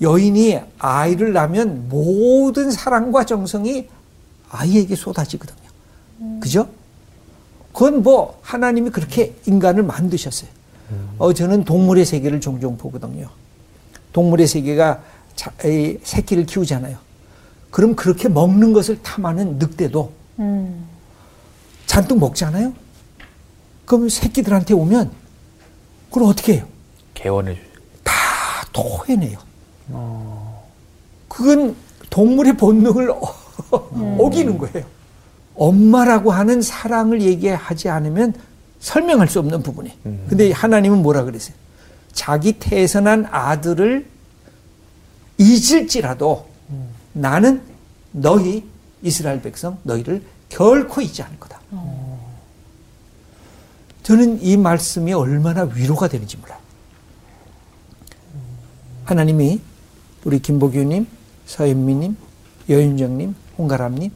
여인이 0.00 0.58
아이를 0.78 1.32
낳으면 1.32 1.86
모든 1.88 2.70
사랑과 2.70 3.24
정성이 3.24 3.86
아이에게 4.50 4.94
쏟아지거든요. 4.96 5.68
그죠? 6.40 6.68
그건 7.72 8.02
뭐 8.02 8.38
하나님이 8.42 8.90
그렇게 8.90 9.34
인간을 9.46 9.82
만드셨어요. 9.82 10.48
어, 11.18 11.32
저는 11.32 11.64
동물의 11.64 12.04
세계를 12.04 12.40
종종 12.40 12.76
보거든요. 12.78 13.28
동물의 14.12 14.46
세계가 14.46 15.02
자, 15.34 15.52
이 15.64 15.98
새끼를 16.02 16.46
키우잖아요. 16.46 16.96
그럼 17.70 17.94
그렇게 17.94 18.28
먹는 18.28 18.72
것을 18.72 19.02
탐하는 19.02 19.58
늑대도 19.58 20.12
음. 20.38 20.86
잔뜩 21.86 22.18
먹잖아요. 22.18 22.72
그럼 23.84 24.08
새끼들한테 24.08 24.72
오면 24.74 25.10
그걸 26.08 26.24
어떻게 26.24 26.54
해요? 26.54 26.66
개원해 27.14 27.54
주. 27.54 27.60
다 28.02 28.12
토해내요. 28.72 29.38
그건 31.28 31.76
동물의 32.08 32.56
본능을 32.56 33.12
어- 33.76 34.16
어기는 34.20 34.58
거예요. 34.58 34.84
엄마라고 35.54 36.32
하는 36.32 36.60
사랑을 36.62 37.22
얘기하지 37.22 37.88
않으면 37.88 38.34
설명할 38.80 39.28
수 39.28 39.38
없는 39.38 39.62
부분이. 39.62 39.92
근데 40.28 40.52
하나님은 40.52 41.02
뭐라 41.02 41.24
그랬어요? 41.24 41.54
자기 42.12 42.52
태에서 42.52 43.00
난 43.00 43.26
아들을 43.30 44.06
잊을지라도 45.38 46.46
나는 47.12 47.62
너희 48.12 48.64
이스라엘 49.02 49.40
백성 49.42 49.78
너희를 49.82 50.22
결코 50.48 51.00
잊지 51.00 51.22
않을 51.22 51.38
거다. 51.38 51.60
저는 54.02 54.42
이 54.42 54.56
말씀이 54.56 55.12
얼마나 55.12 55.62
위로가 55.64 56.08
되는지 56.08 56.36
몰라요. 56.36 56.58
하나님이 59.04 59.60
우리 60.24 60.38
김보규님, 60.40 61.06
서현미님, 61.46 62.16
여윤정님, 62.68 63.34
홍가람님 63.58 64.10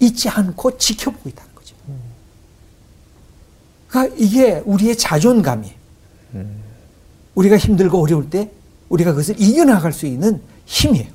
잊지 0.00 0.28
않고 0.28 0.78
지켜보고 0.78 1.28
있다는 1.28 1.54
거죠. 1.54 1.76
그러니까 3.88 4.16
이게 4.18 4.62
우리의 4.64 4.96
자존감이에요. 4.96 5.74
우리가 7.34 7.56
힘들고 7.56 8.00
어려울 8.02 8.28
때 8.28 8.50
우리가 8.88 9.12
그것을 9.12 9.40
이겨나갈 9.40 9.92
수 9.92 10.06
있는 10.06 10.42
힘이에요. 10.66 11.10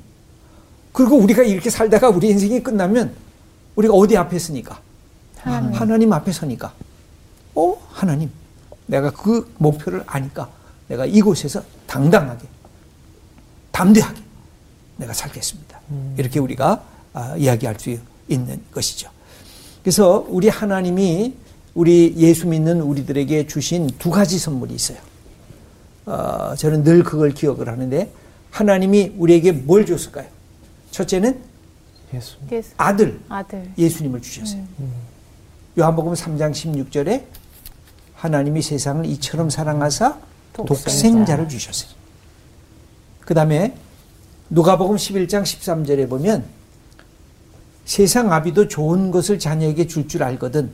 그리고 0.94 1.18
우리가 1.18 1.44
이렇게 1.44 1.70
살다가 1.70 2.10
우리 2.10 2.30
인생이 2.30 2.64
끝나면 2.64 3.14
우리가 3.76 3.94
어디 3.94 4.18
앞에 4.18 4.40
서니까? 4.40 4.82
하나님. 5.38 5.74
하나님 5.74 6.14
앞에 6.14 6.32
서니까. 6.32 6.74
어? 7.56 7.76
하나님. 7.92 8.32
내가 8.88 9.12
그 9.12 9.54
목표를 9.58 10.04
아니까 10.08 10.50
내가 10.88 11.06
이곳에서 11.06 11.62
당당하게, 11.86 12.48
담대하게 13.72 14.22
내가 14.98 15.14
살겠습니다. 15.14 15.80
이렇게 16.18 16.40
우리가 16.40 16.72
아, 16.72 16.82
이야기할 17.38 17.80
수 17.80 17.98
있는 18.28 18.62
것이죠. 18.74 19.10
그래서 19.82 20.26
우리 20.30 20.50
하나님이 20.50 21.34
우리 21.74 22.14
예수 22.18 22.48
믿는 22.48 22.82
우리들에게 22.82 23.48
주신 23.48 23.88
두 24.00 24.10
가지 24.10 24.40
선물이 24.40 24.74
있어요. 24.74 24.98
어, 26.06 26.56
저는 26.56 26.84
늘 26.84 27.04
그걸 27.04 27.32
기억을 27.32 27.70
하는데 27.70 28.12
하나님이 28.52 29.14
우리에게 29.18 29.52
뭘 29.52 29.86
줬을까요? 29.86 30.28
첫째는 30.92 31.40
예수. 32.14 32.38
예수. 32.52 32.72
아들 32.78 33.20
아들. 33.30 33.70
예수님을 33.78 34.22
주셨어요. 34.22 34.64
요한복음 35.78 36.14
3장 36.14 36.52
16절에 36.52 37.24
하나님이 38.16 38.62
세상을 38.62 39.06
이처럼 39.06 39.50
사랑하사 39.50 40.18
독생자 40.54 41.36
를 41.36 41.48
주셨어요. 41.48 41.92
그 43.22 43.34
다음에 43.34 43.76
누가복음 44.50 44.96
11장 44.96 45.44
13절에 45.44 46.10
보면 46.10 46.46
세상 47.88 48.34
아비도 48.34 48.68
좋은 48.68 49.12
것을 49.12 49.40
자녀에게 49.40 49.88
줄줄 49.88 50.22
알거든 50.22 50.70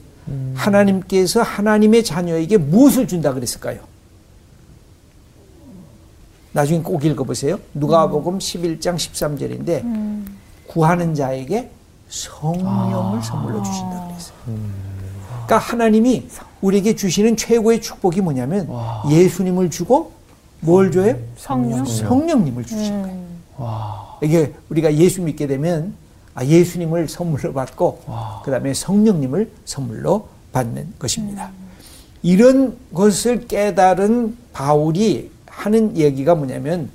하나님께서 0.56 1.44
하나님의 1.44 2.04
자녀에게 2.04 2.58
무엇을 2.58 3.08
준다 3.08 3.34
그랬을까요? 3.34 3.82
나중에 6.54 6.82
꼭 6.82 7.06
읽어보세요. 7.06 7.60
누가복음 7.76 8.40
11장 8.40 8.96
13절인데 8.96 10.26
구하는 10.68 11.14
자에게 11.14 11.70
성령을 12.10 13.22
선물로 13.22 13.62
주신다 13.62 14.08
그랬어요. 14.08 14.36
그러니까 15.46 15.58
하나님이 15.60 16.28
우리에게 16.62 16.96
주시는 16.96 17.38
최고의 17.38 17.80
축복이 17.82 18.22
뭐냐면 18.22 18.68
예수님을 19.12 19.70
주고 19.70 20.14
뭘 20.62 20.92
줘요? 20.92 21.16
성령. 21.38 21.86
성령님을 21.86 22.66
주신 22.66 23.02
거예요. 23.04 24.18
이게 24.24 24.54
우리가 24.70 24.96
예수 24.96 25.22
믿게 25.22 25.46
되면 25.46 26.02
아, 26.36 26.44
예수님을 26.44 27.08
선물로 27.08 27.54
받고 27.54 28.02
그 28.44 28.52
다음에 28.52 28.74
성령님을 28.74 29.52
선물로 29.66 30.30
받는 30.52 30.94
것입니다. 31.00 31.52
이런 32.22 32.78
것을 32.94 33.48
깨달은 33.48 34.38
바울이 34.54 35.32
하는 35.48 35.96
얘기가 35.98 36.36
뭐냐면 36.36 36.90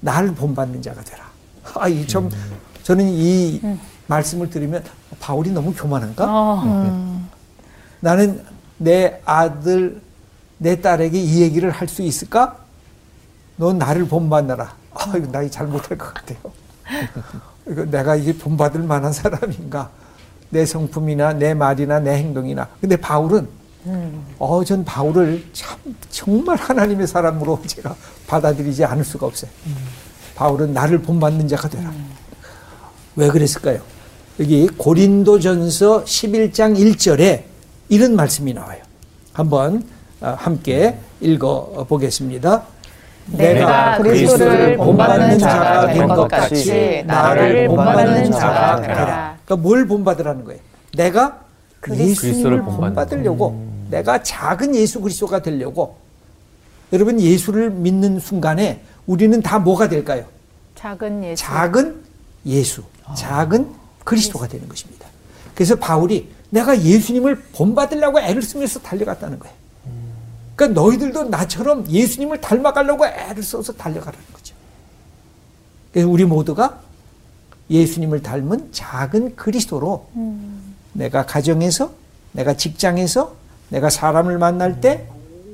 나를 0.00 0.34
본받는 0.34 0.82
자가 0.82 1.02
되라. 1.02 1.24
아, 1.74 1.88
이 1.88 2.06
참, 2.06 2.30
저는 2.82 3.08
이 3.08 3.60
말씀을 4.06 4.50
들으면 4.50 4.84
바울이 5.18 5.50
너무 5.50 5.72
교만한가? 5.74 6.24
어. 6.28 6.62
음. 6.64 7.28
나는 8.00 8.44
내 8.78 9.20
아들, 9.24 10.00
내 10.58 10.80
딸에게 10.80 11.18
이 11.20 11.40
얘기를 11.40 11.70
할 11.70 11.88
수 11.88 12.02
있을까? 12.02 12.58
넌 13.56 13.78
나를 13.78 14.06
본받느라. 14.06 14.74
아, 14.94 15.16
이거 15.16 15.26
나 15.32 15.48
잘못할 15.48 15.96
것 15.98 16.12
같아요. 16.14 16.38
내가 17.66 18.16
이게 18.16 18.32
본받을 18.36 18.82
만한 18.82 19.12
사람인가? 19.12 19.90
내 20.50 20.64
성품이나 20.64 21.32
내 21.34 21.54
말이나 21.54 21.98
내 21.98 22.16
행동이나. 22.16 22.68
근데 22.80 22.96
바울은, 22.96 23.48
어, 24.38 24.64
전 24.64 24.84
바울을 24.84 25.44
참, 25.52 25.78
정말 26.10 26.56
하나님의 26.56 27.06
사람으로 27.06 27.60
제가 27.66 27.94
받아들이지 28.26 28.84
않을 28.84 29.04
수가 29.04 29.26
없어요. 29.26 29.50
바울은 30.36 30.72
나를 30.72 30.98
본받는 31.02 31.48
자가 31.48 31.68
되라. 31.68 31.92
왜 33.16 33.28
그랬을까요? 33.28 33.80
여기 34.38 34.68
고린도전서 34.68 36.04
11장 36.04 36.76
1절에 36.76 37.44
이런 37.88 38.14
말씀이 38.14 38.52
나와요. 38.52 38.82
한번 39.32 39.82
어, 40.20 40.34
함께 40.38 40.98
읽어 41.20 41.86
보겠습니다. 41.88 42.64
내가 43.32 43.98
그리스도를 43.98 44.76
본받는 44.76 45.38
자가 45.38 45.86
된 45.92 46.08
것 46.08 46.28
같이 46.28 47.02
나를 47.06 47.66
본받는 47.68 48.30
자가 48.32 48.80
되라. 48.82 49.36
그러니까 49.44 49.56
뭘 49.68 49.86
본받으라는 49.86 50.44
거예요? 50.44 50.60
내가 50.94 51.40
그리스도를 51.80 52.62
본받으려고 52.62 53.66
내가 53.90 54.22
작은 54.22 54.74
예수 54.74 55.00
그리스도가 55.00 55.42
되려고 55.42 55.96
여러분 56.92 57.20
예수를 57.20 57.70
믿는 57.70 58.18
순간에 58.20 58.80
우리는 59.06 59.40
다 59.42 59.58
뭐가 59.58 59.88
될까요? 59.88 60.24
작은 60.74 61.24
예수. 61.24 61.42
작은 61.42 62.02
예수, 62.46 62.82
작은 63.16 63.68
그리스도가 64.04 64.46
되는 64.46 64.68
것입니다. 64.68 65.06
그래서 65.54 65.74
바울이 65.76 66.28
내가 66.50 66.80
예수님을 66.80 67.36
본받으려고 67.54 68.20
애를 68.20 68.42
쓰면서 68.42 68.78
달려갔다는 68.80 69.38
거예요. 69.38 69.54
그러니까 70.56 70.80
너희들도 70.80 71.24
나처럼 71.24 71.88
예수님을 71.88 72.40
닮아가려고 72.40 73.06
애를 73.06 73.42
써서 73.42 73.72
달려가라는 73.74 74.24
거죠. 74.32 74.54
그래서 75.92 76.08
우리 76.08 76.24
모두가 76.24 76.80
예수님을 77.68 78.22
닮은 78.22 78.72
작은 78.72 79.36
그리스도로 79.36 80.08
내가 80.94 81.26
가정에서, 81.26 81.92
내가 82.32 82.56
직장에서, 82.56 83.36
내가 83.68 83.90
사람을 83.90 84.38
만날 84.38 84.80
때, 84.80 85.06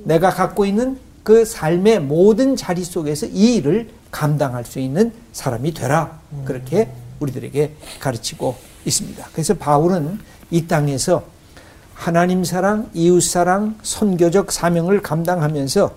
내가 0.05 0.31
갖고 0.31 0.65
있는 0.65 0.99
그 1.23 1.45
삶의 1.45 2.01
모든 2.01 2.57
자리 2.57 2.85
속에서 2.85 3.27
이 3.27 3.57
일을 3.57 3.91
감당할 4.11 4.65
수 4.65 4.79
있는 4.79 5.13
사람이 5.33 5.75
되라. 5.75 6.21
그렇게 6.45 6.89
우리들에게 7.19 7.75
가르치고 7.99 8.57
있습니다. 8.85 9.29
그래서 9.33 9.55
바울은 9.55 10.21
이 10.51 10.67
땅에서 10.67 11.25
하나님 12.03 12.43
사랑, 12.43 12.91
이웃 12.95 13.21
사랑, 13.21 13.77
선교적 13.85 14.51
사명을 14.51 15.03
감당하면서 15.03 15.95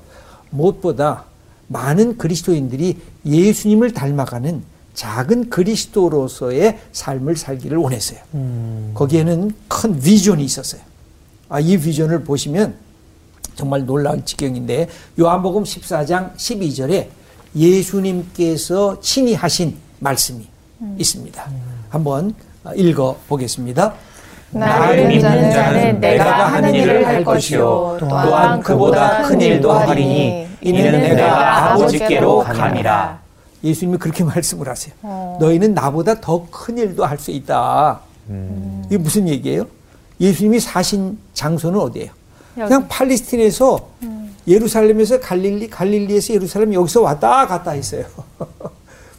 무엇보다 0.51 1.25
많은 1.67 2.19
그리스도인들이 2.19 2.99
예수님을 3.25 3.91
닮아가는 3.91 4.61
작은 4.93 5.49
그리스도로서의 5.49 6.77
삶을 6.91 7.35
살기를 7.35 7.79
원했어요. 7.79 8.19
거기에는 8.93 9.51
큰 9.67 9.99
비전이 9.99 10.43
있었어요. 10.45 10.79
아, 11.49 11.59
이 11.59 11.75
비전을 11.75 12.23
보시면 12.23 12.75
정말 13.55 13.83
놀라운 13.87 14.23
지경인데 14.23 14.87
요한복음 15.19 15.63
14장 15.63 16.35
12절에 16.35 17.07
예수님께서 17.55 18.99
친히 18.99 19.33
하신 19.33 19.75
말씀이 19.99 20.45
있습니다. 20.99 21.49
한번 21.89 22.35
읽어 22.75 23.17
보겠습니다. 23.27 23.95
나를 24.59 25.07
믿는 25.07 25.51
자는 25.51 25.99
내가 25.99 26.45
하는 26.47 26.73
일을 26.73 27.05
할 27.05 27.23
것이요 27.23 27.97
또한 27.99 28.59
그보다 28.61 29.23
큰 29.23 29.41
일도 29.41 29.71
하리니 29.71 30.47
이는 30.61 30.91
내가 31.15 31.71
아버지께로 31.73 32.39
감이라. 32.39 33.19
예수님이 33.63 33.97
그렇게 33.97 34.23
말씀을 34.25 34.67
하세요. 34.69 34.93
너희는 35.39 35.73
나보다 35.73 36.19
더 36.21 36.45
큰 36.51 36.77
일도 36.77 37.03
할 37.05 37.17
수 37.19 37.31
있다. 37.31 37.99
이게 38.87 38.97
무슨 38.97 39.27
얘기예요? 39.27 39.65
예수님이 40.19 40.59
사신 40.59 41.17
장소는 41.33 41.79
어디예요? 41.79 42.11
그냥 42.55 42.87
팔레스틴에서 42.87 43.79
예루살렘에서 44.47 45.19
갈릴리, 45.19 45.69
갈릴리에서 45.69 46.33
예루살렘 46.35 46.73
여기서 46.73 47.01
왔다 47.01 47.45
갔다 47.47 47.71
했어요. 47.71 48.05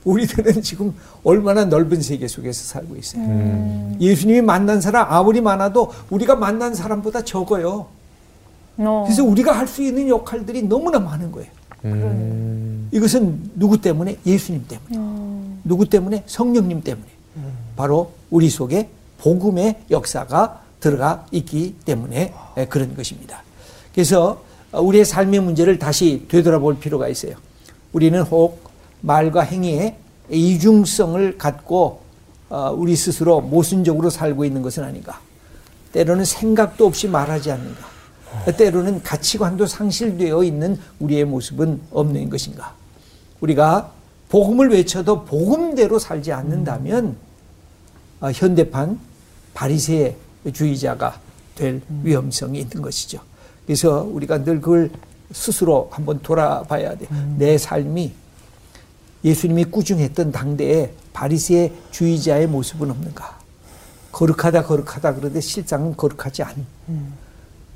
우리들은 0.07 0.63
지금 0.63 0.95
얼마나 1.25 1.65
넓은 1.65 2.01
세계 2.01 2.29
속에서 2.29 2.65
살고 2.65 2.97
있어요. 2.97 3.97
예수님이 4.01 4.41
만난 4.41 4.81
사람 4.81 5.13
아무리 5.13 5.41
많아도 5.41 5.93
우리가 6.11 6.37
만난 6.37 6.75
사람보다 6.75 7.25
적어요. 7.25 7.87
어. 8.79 9.03
그래서 9.07 9.25
우리가 9.25 9.53
할 9.53 9.67
수 9.67 9.83
있는 9.83 10.09
역할들이 10.09 10.63
너무나 10.63 10.99
많은 11.01 11.33
거예요. 11.33 11.51
이것은 12.93 13.51
누구 13.57 13.81
때문에? 13.81 14.17
예수님 14.25 14.65
때문에. 14.69 15.59
누구 15.65 15.89
때문에? 15.89 16.23
성령님 16.27 16.83
때문에. 16.83 17.07
바로 17.77 18.13
우리 18.31 18.49
속에 18.49 18.89
복음의 19.19 19.83
역사가 19.91 20.61
들어가 20.79 21.27
있기 21.33 21.75
때문에 21.85 22.33
그런 22.69 22.95
것입니다. 22.97 23.43
그래서 23.93 24.43
우리의 24.73 25.05
삶의 25.05 25.41
문제를 25.41 25.79
다시 25.81 26.27
되돌아볼 26.29 26.79
필요가 26.79 27.09
있어요. 27.09 27.35
우리는 27.93 28.21
혹 28.23 28.66
말과 29.01 29.43
행위의 29.43 29.97
이중성을 30.31 31.39
갖고 31.39 32.01
어, 32.49 32.71
우리 32.71 32.95
스스로 32.95 33.41
모순적으로 33.41 34.11
살고 34.11 34.45
있는 34.45 34.63
것은 34.63 34.85
아닌가. 34.85 35.21
때로는 35.93 36.25
생각도 36.25 36.87
없이 36.87 37.09
말하지 37.09 37.51
않는가. 37.53 37.97
때로는 38.57 39.03
가치관도 39.03 39.67
상실되어 39.67 40.45
있는 40.45 40.79
우리의 41.01 41.25
모습은 41.25 41.81
없는 41.91 42.29
것인가. 42.29 42.75
우리가 43.41 43.93
복음을 44.29 44.71
외쳐도 44.71 45.25
복음대로 45.25 45.99
살지 45.99 46.33
않는다면 46.33 47.17
어, 48.21 48.31
현대판 48.31 48.99
바리새주의자가 49.55 51.21
될 51.55 51.81
위험성이 52.03 52.61
있는 52.61 52.83
것이죠. 52.83 53.21
그래서 53.65 54.03
우리가 54.03 54.45
늘 54.45 54.61
그걸 54.61 54.91
스스로 55.33 55.89
한번 55.91 56.21
돌아봐야 56.23 56.97
돼. 56.97 57.07
내 57.37 57.59
삶이 57.59 58.13
예수님이 59.27 59.65
꾸중했던 59.65 60.31
당대에 60.31 60.93
바리새주의자의 61.13 62.47
모습은 62.47 62.91
없는가? 62.93 63.37
거룩하다 64.13 64.63
거룩하다 64.63 65.15
그러는데 65.15 65.41
실상은 65.41 65.97
거룩하지 65.97 66.45
않은. 66.45 66.65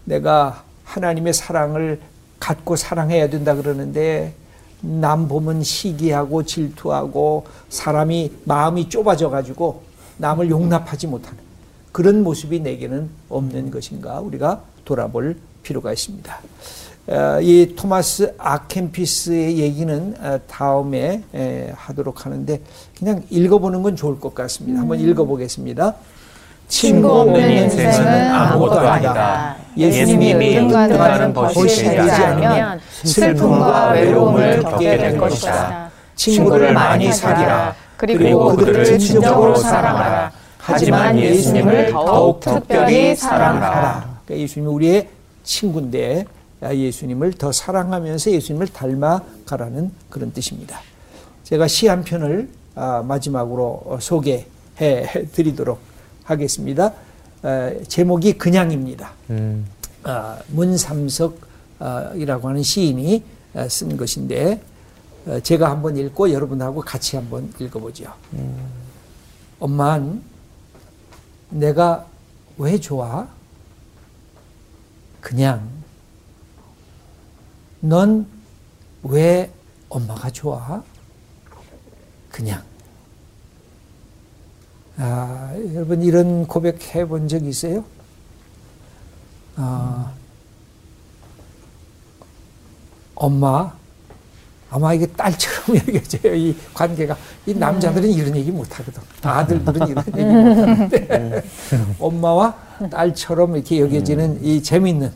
내가 0.05 0.63
하나님의 0.85 1.35
사랑을 1.35 2.01
갖고 2.39 2.77
사랑해야 2.77 3.29
된다 3.29 3.55
그러는데 3.57 4.33
남 4.81 5.27
보면 5.27 5.63
시기하고 5.65 6.45
질투하고 6.45 7.47
사람이 7.69 8.33
마음이 8.45 8.89
좁아져 8.89 9.29
가지고 9.29 9.83
남을 10.19 10.51
용납하지 10.51 11.09
못하는 11.09 11.39
그런 11.93 12.23
모습이 12.23 12.61
내게는 12.61 13.11
없는 13.29 13.73
것인가 13.73 14.21
우리가 14.21 14.63
돌아볼 14.85 15.37
필요가 15.65 15.93
있습니다. 15.93 16.41
어, 17.11 17.41
이 17.41 17.75
토마스 17.75 18.35
아켄피스의 18.39 19.59
얘기는 19.59 20.15
어, 20.21 20.39
다음에 20.47 21.23
에, 21.35 21.73
하도록 21.75 22.25
하는데 22.25 22.61
그냥 22.97 23.25
읽어보는 23.31 23.83
건 23.83 23.97
좋을 23.97 24.21
것 24.21 24.33
같습니다. 24.33 24.81
한번 24.81 25.01
읽어보겠습니다. 25.01 25.95
친구 26.69 27.21
없는 27.23 27.51
인생은 27.51 28.31
아무것도 28.31 28.79
아니다. 28.79 29.57
예수님이 29.77 30.55
등등하는 30.55 31.35
것이 31.35 31.83
되지 31.83 32.11
않으면 32.11 32.81
슬픔과 33.03 33.91
외로움을 33.91 34.63
겪게 34.63 34.97
될 34.97 35.19
것이다. 35.19 35.91
친구를 36.15 36.73
많이 36.73 37.13
사귀라. 37.13 37.75
그리고 37.97 38.55
그들을 38.55 38.99
진정으로 39.01 39.57
사랑하라. 39.57 40.31
하지만 40.59 41.19
예수님을 41.19 41.91
더욱 41.91 42.39
특별히 42.39 43.17
사랑하라. 43.17 44.21
그러니까 44.25 44.43
예수님이 44.45 44.73
우리의 44.73 45.09
친구인데 45.43 46.25
예수님을 46.63 47.33
더 47.35 47.53
사랑하면서 47.53 48.33
예수님을 48.33 48.69
닮아가라는 48.69 49.91
그런 50.11 50.33
뜻입니다. 50.33 50.81
제가 51.45 51.67
시 51.69 51.87
한 51.87 52.05
편을 52.05 52.49
아, 52.75 53.03
마지막으로 53.03 53.99
소개해 54.01 54.47
드리도록 55.33 55.81
하겠습니다. 56.25 56.93
제목이 57.89 58.35
그냥입니다. 58.35 59.13
음. 59.31 59.67
아, 60.05 60.39
문삼석이라고 60.49 61.39
하는 62.49 62.63
시인이 62.63 63.23
쓴 63.69 63.97
것인데 63.97 64.63
어, 65.27 65.41
제가 65.41 65.71
한번 65.71 65.97
읽고 65.97 66.31
여러분하고 66.31 66.81
같이 66.81 67.17
한번 67.17 67.53
읽어보죠. 67.59 68.13
엄만 69.59 70.23
내가 71.51 72.07
왜 72.57 72.79
좋아? 72.79 73.27
그냥 75.21 75.80
넌 77.81 78.27
왜 79.03 79.51
엄마가 79.89 80.31
좋아? 80.31 80.83
그냥 82.31 82.63
아, 84.99 85.55
여러분 85.75 86.03
이런 86.03 86.47
고백 86.47 86.95
해본 86.95 87.29
적 87.29 87.43
있어요? 87.45 87.85
아, 89.57 90.13
엄마, 93.15 93.73
아마 94.69 94.93
이게 94.93 95.07
딸처럼 95.07 95.77
여겨져요. 95.89 96.35
이 96.35 96.57
관계가. 96.75 97.17
이 97.47 97.55
남자들은 97.55 98.11
이런 98.11 98.37
얘기 98.37 98.51
못 98.51 98.79
하거든. 98.79 99.03
아들들은 99.23 99.89
이런 99.89 100.05
얘기 100.09 100.25
못 100.25 100.69
하는데. 100.69 101.43
엄마와 101.99 102.55
딸처럼 102.91 103.57
이렇게 103.57 103.81
여겨지는 103.81 104.45
이 104.45 104.63
재밌는. 104.63 105.13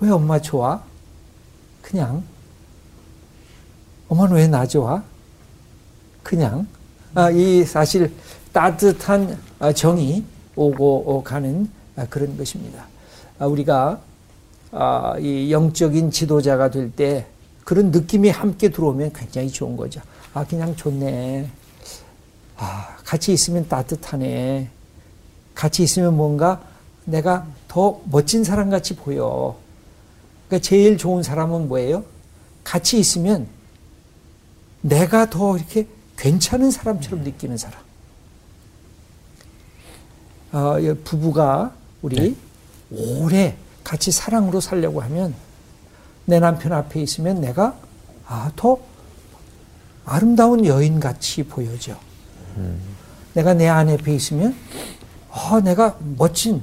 왜 0.00 0.10
엄마 0.10 0.40
좋아? 0.40 0.82
그냥. 1.92 2.24
엄마는 4.08 4.34
왜나 4.36 4.66
좋아? 4.66 5.02
그냥. 6.22 6.66
아, 7.14 7.30
이 7.30 7.64
사실 7.64 8.10
따뜻한 8.52 9.38
아, 9.58 9.72
정이 9.72 10.24
오고 10.56 11.22
가는 11.22 11.68
아, 11.96 12.06
그런 12.06 12.36
것입니다. 12.38 12.86
아, 13.38 13.44
우리가 13.46 14.00
아, 14.70 15.16
이 15.20 15.52
영적인 15.52 16.10
지도자가 16.10 16.70
될 16.70 16.90
때 16.90 17.26
그런 17.64 17.90
느낌이 17.90 18.30
함께 18.30 18.70
들어오면 18.70 19.12
굉장히 19.12 19.50
좋은 19.50 19.76
거죠. 19.76 20.00
아, 20.32 20.44
그냥 20.46 20.74
좋네. 20.74 21.48
아, 22.56 22.96
같이 23.04 23.34
있으면 23.34 23.68
따뜻하네. 23.68 24.70
같이 25.54 25.82
있으면 25.82 26.16
뭔가 26.16 26.62
내가 27.04 27.46
더 27.68 28.00
멋진 28.06 28.44
사람 28.44 28.70
같이 28.70 28.96
보여. 28.96 29.56
그러니까 30.52 30.68
제일 30.68 30.98
좋은 30.98 31.22
사람은 31.22 31.68
뭐예요? 31.68 32.04
같이 32.62 32.98
있으면 32.98 33.46
내가 34.82 35.30
더 35.30 35.56
이렇게 35.56 35.86
괜찮은 36.18 36.70
사람처럼 36.70 37.24
느끼는 37.24 37.56
사람. 37.56 37.80
어, 40.52 40.76
부부가 41.04 41.72
우리 42.02 42.36
오래 42.90 43.56
같이 43.82 44.12
사랑으로 44.12 44.60
살려고 44.60 45.00
하면 45.00 45.34
내 46.26 46.38
남편 46.38 46.74
앞에 46.74 47.00
있으면 47.00 47.40
내가 47.40 47.78
아, 48.26 48.52
더 48.54 48.78
아름다운 50.04 50.66
여인 50.66 51.00
같이 51.00 51.44
보여져. 51.44 51.98
내가 53.32 53.54
내 53.54 53.68
아내 53.68 53.94
앞에 53.94 54.14
있으면 54.14 54.54
아, 55.30 55.62
내가 55.64 55.96
멋진 56.18 56.62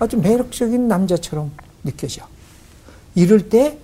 아주 0.00 0.16
매력적인 0.16 0.88
남자처럼 0.88 1.52
느껴져. 1.84 2.26
이럴 3.14 3.48
때 3.48 3.78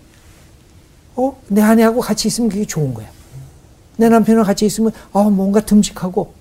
어, 1.14 1.36
내 1.48 1.62
아내하고 1.62 2.00
같이 2.00 2.28
있으면 2.28 2.50
그게 2.50 2.64
좋은 2.64 2.94
거야. 2.94 3.08
내 3.96 4.08
남편과 4.08 4.44
같이 4.44 4.66
있으면 4.66 4.92
아, 5.12 5.22
뭔가 5.24 5.60
듬직하고 5.60 6.32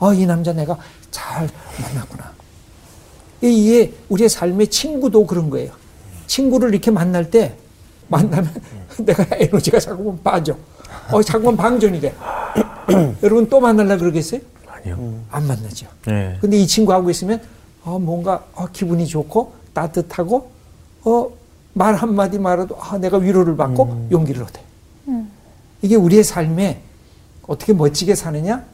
아, 0.00 0.12
이 0.12 0.26
남자 0.26 0.52
내가 0.52 0.76
잘 1.10 1.48
만났구나. 1.80 2.32
이게 3.40 3.94
우리의 4.08 4.28
삶의 4.28 4.68
친구도 4.68 5.26
그런 5.26 5.50
거예요. 5.50 5.72
친구를 6.26 6.70
이렇게 6.70 6.90
만날 6.90 7.30
때 7.30 7.56
만나면 8.08 8.52
내가 8.98 9.24
에너지가 9.36 9.78
자꾸만 9.78 10.22
빠져. 10.22 10.56
어, 11.12 11.22
자꾸만 11.22 11.56
방전이 11.56 12.00
돼. 12.00 12.14
여러분 13.22 13.48
또 13.48 13.60
만날라 13.60 13.96
그러겠어요? 13.96 14.40
아니요. 14.66 15.20
안 15.30 15.46
만나죠. 15.46 15.86
네. 16.06 16.36
근데 16.40 16.56
이 16.58 16.66
친구하고 16.66 17.10
있으면 17.10 17.40
어, 17.84 17.98
뭔가 17.98 18.44
어, 18.54 18.66
기분이 18.72 19.06
좋고 19.06 19.54
따뜻하고 19.72 20.50
어, 21.04 21.30
말 21.76 21.94
한마디 21.94 22.38
말해도 22.38 22.74
아, 22.80 22.96
내가 22.96 23.18
위로를 23.18 23.54
받고 23.54 24.08
용기를 24.10 24.42
얻어요. 24.42 24.64
이게 25.82 25.94
우리의 25.94 26.24
삶에 26.24 26.80
어떻게 27.46 27.74
멋지게 27.74 28.14
사느냐? 28.14 28.64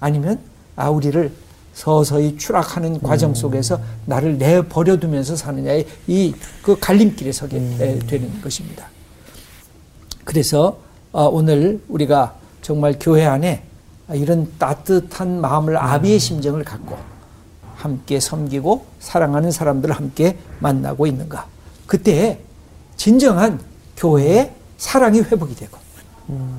아니면 0.00 0.38
아, 0.74 0.88
우리를 0.88 1.30
서서히 1.74 2.38
추락하는 2.38 3.02
과정 3.02 3.34
속에서 3.34 3.78
나를 4.06 4.38
내버려두면서 4.38 5.36
사느냐의 5.36 5.86
이 6.06 6.32
그 6.62 6.78
갈림길에 6.80 7.30
서게 7.30 7.58
에, 7.58 7.98
되는 7.98 8.40
것입니다. 8.40 8.88
그래서 10.24 10.78
어, 11.12 11.26
오늘 11.26 11.82
우리가 11.88 12.34
정말 12.62 12.96
교회 12.98 13.26
안에 13.26 13.64
이런 14.14 14.50
따뜻한 14.58 15.42
마음을 15.42 15.76
아비의 15.76 16.18
심정을 16.18 16.64
갖고 16.64 16.96
함께 17.76 18.18
섬기고 18.18 18.86
사랑하는 18.98 19.50
사람들을 19.50 19.94
함께 19.94 20.38
만나고 20.60 21.06
있는가. 21.06 21.46
그때 21.86 22.40
진정한 22.96 23.60
교회의 23.96 24.52
사랑이 24.78 25.20
회복이 25.20 25.54
되고 25.54 25.78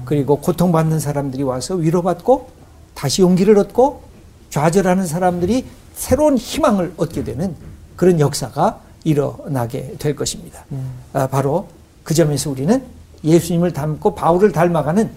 그리고 0.06 0.40
고통받는 0.40 1.00
사람들이 1.00 1.44
와서 1.44 1.76
위로받고 1.76 2.50
다시 2.94 3.22
용기를 3.22 3.58
얻고 3.58 4.04
좌절하는 4.50 5.06
사람들이 5.06 5.66
새로운 5.94 6.38
희망을 6.38 6.94
얻게 6.98 7.24
되는 7.24 7.56
그런 7.96 8.20
역사가 8.20 8.82
일어나게 9.04 9.96
될 10.00 10.16
것입니다. 10.16 10.66
아, 11.14 11.28
바로 11.28 11.68
그 12.04 12.14
점에서 12.14 12.50
우리는 12.50 12.84
예수님을 13.24 13.74
닮고 13.74 14.16
바울을 14.16 14.52
닮아가는 14.52 15.12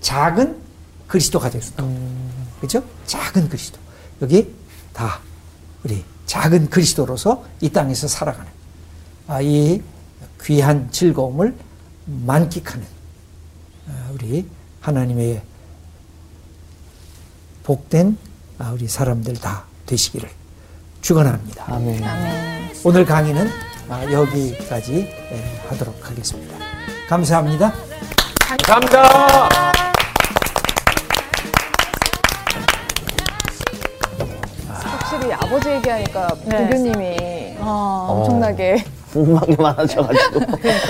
작은 0.00 0.56
그리스도가 1.06 1.50
될 1.50 1.62
수도. 1.62 1.88
그렇죠? 2.58 2.82
작은 3.06 3.48
그리스도. 3.48 3.78
여기 4.20 4.52
다 4.92 5.20
우리 5.84 6.04
작은 6.26 6.70
그리스도로서 6.70 7.44
이 7.60 7.70
땅에서 7.70 8.08
살아가는 8.08 8.50
아, 9.28 9.40
이 9.40 9.80
귀한 10.44 10.90
즐거움을 10.90 11.54
만끽하는 12.04 12.84
아, 13.88 14.10
우리 14.12 14.46
하나님의 14.80 15.42
복된 17.62 18.16
아, 18.58 18.70
우리 18.72 18.88
사람들 18.88 19.34
다 19.34 19.64
되시기를 19.86 20.28
축원합니다. 21.00 21.64
아멘. 21.72 22.02
오늘 22.84 23.04
강의는 23.04 23.48
아, 23.88 24.04
여기까지 24.10 24.94
예, 24.94 25.60
하도록 25.68 26.08
하겠습니다. 26.08 26.56
감사합니다. 27.08 27.72
감사합니다. 28.64 29.62
확실히 34.68 35.32
아버지 35.32 35.68
얘기하니까 35.70 36.34
네. 36.46 36.68
부교님이 36.68 37.56
어. 37.58 38.06
엄청나게 38.10 38.84
궁금한 39.12 39.44
게 39.44 39.56
많아져가지고. 39.56 40.40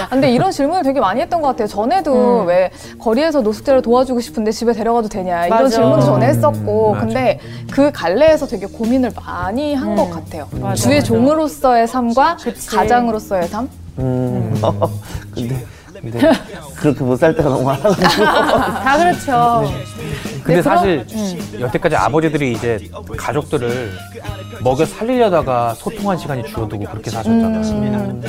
아, 0.02 0.08
근데 0.10 0.32
이런 0.32 0.50
질문을 0.52 0.82
되게 0.84 1.00
많이 1.00 1.20
했던 1.20 1.42
것 1.42 1.48
같아요. 1.48 1.66
전에도 1.66 2.44
왜 2.44 2.70
거리에서 2.98 3.40
노숙자를 3.40 3.82
도와주고 3.82 4.20
싶은데 4.20 4.52
집에 4.52 4.72
데려가도 4.72 5.08
되냐 5.08 5.46
이런 5.46 5.64
맞아. 5.64 5.76
질문도 5.76 6.04
전에 6.06 6.26
했었고 6.26 6.92
음, 6.92 6.98
근데 7.00 7.40
그 7.70 7.90
갈래에서 7.90 8.46
되게 8.46 8.66
고민을 8.66 9.10
많이 9.16 9.74
한것 9.74 10.10
같아요. 10.10 10.46
맞아, 10.52 10.74
주의 10.76 10.96
맞아. 10.96 11.06
종으로서의 11.06 11.88
삶과 11.88 12.36
그치. 12.36 12.68
가장으로서의 12.68 13.48
삶. 13.48 13.68
음. 13.98 14.54
근데, 15.34 15.56
근데 16.02 16.32
그렇게 16.76 17.04
못 17.04 17.16
살 17.16 17.34
때가 17.34 17.48
너무 17.48 17.62
많아가지고. 17.64 18.24
다 18.24 18.98
그렇죠. 18.98 19.72
근데 20.42 20.56
네, 20.56 20.62
사실 20.62 21.06
여태까지 21.60 21.94
아버지들이 21.94 22.52
이제 22.52 22.90
가족들을 23.16 23.92
먹여 24.64 24.84
살리려다가 24.84 25.74
소통한 25.74 26.18
시간이 26.18 26.42
줄어들고 26.44 26.84
그렇게 26.86 27.10
사셨잖아요. 27.10 27.60
음. 27.70 28.22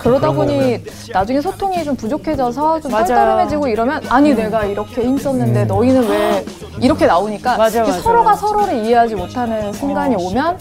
그러다 0.00 0.32
보니 0.32 0.82
나중에 1.12 1.40
소통이 1.40 1.84
좀 1.84 1.94
부족해져서 1.94 2.80
좀. 2.80 2.90
떨떠름해지고 2.90 3.68
이러면 3.68 4.02
아니 4.08 4.34
내가 4.34 4.64
이렇게 4.64 5.02
힘썼는데 5.04 5.66
너희는 5.66 6.08
왜 6.08 6.44
이렇게 6.80 7.06
나오니까 7.06 7.56
맞아, 7.56 7.80
맞아. 7.82 7.92
서로가 8.00 8.34
서로를 8.34 8.84
이해하지 8.84 9.14
못하는 9.14 9.72
순간이 9.72 10.16
오면 10.16 10.58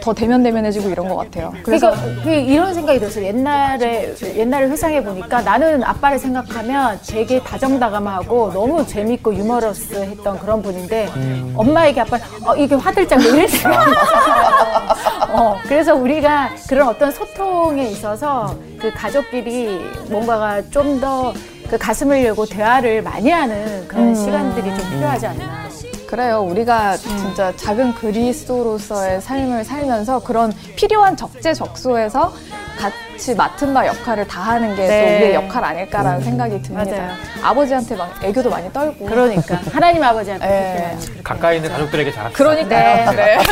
더 0.00 0.12
대면 0.14 0.42
대면해지고 0.42 0.88
이런 0.88 1.08
것 1.08 1.16
같아요. 1.16 1.52
그래서 1.62 1.90
그러니까 1.90 2.22
그 2.22 2.30
이런 2.30 2.74
생각이 2.74 2.98
들었어요. 2.98 3.24
옛날에 3.26 4.14
옛날을 4.36 4.70
회상해 4.70 5.02
보니까 5.02 5.42
나는 5.42 5.82
아빠를 5.82 6.18
생각하면 6.18 6.98
되게 7.06 7.40
다정다감하고 7.42 8.52
너무 8.52 8.86
재밌고 8.86 9.34
유머러스했던 9.34 10.38
그런 10.40 10.62
분인데 10.62 11.08
엄마에게 11.56 12.00
아빠 12.00 12.18
어, 12.44 12.56
이게 12.56 12.74
화들짝 12.74 13.22
이랬어요. 13.24 13.74
어, 15.30 15.56
그래서 15.64 15.94
우리가 15.94 16.50
그런 16.68 16.88
어떤 16.88 17.10
소통에 17.10 17.88
있어서 17.90 18.56
그 18.80 18.90
가족끼리 18.92 19.78
뭔가가 20.08 20.62
좀더 20.70 21.32
그 21.70 21.76
가슴을 21.76 22.24
열고 22.24 22.46
대화를 22.46 23.02
많이 23.02 23.30
하는 23.30 23.86
그런 23.88 24.14
시간들이 24.14 24.74
좀 24.74 24.90
필요하지 24.90 25.26
않나. 25.26 25.67
그래요. 26.08 26.40
우리가 26.40 26.96
진짜 26.96 27.54
작은 27.54 27.94
그리스도로서의 27.94 29.20
삶을 29.20 29.62
살면서 29.64 30.20
그런 30.20 30.50
필요한 30.74 31.14
적재적소에서 31.16 32.32
같이 32.78 33.34
맡은 33.34 33.74
바 33.74 33.86
역할을 33.86 34.26
다하는 34.26 34.74
게 34.74 34.82
또 34.82 34.88
네. 34.88 35.16
우리의 35.16 35.34
역할 35.34 35.62
아닐까라는 35.64 36.22
생각이 36.22 36.62
듭니다. 36.62 36.90
맞아요. 36.96 37.12
아버지한테 37.42 37.94
막 37.96 38.24
애교도 38.24 38.48
많이 38.48 38.72
떨고. 38.72 39.04
그러니까 39.04 39.60
하나님 39.70 40.02
아버지한테 40.02 40.46
네. 40.46 40.96
그렇게 40.98 41.22
가까이 41.22 41.56
있는 41.56 41.70
가족들에게 41.70 42.10
잘합시다. 42.12 42.38
그러니까요. 42.44 43.10
네. 43.10 43.10
그래. 43.10 43.38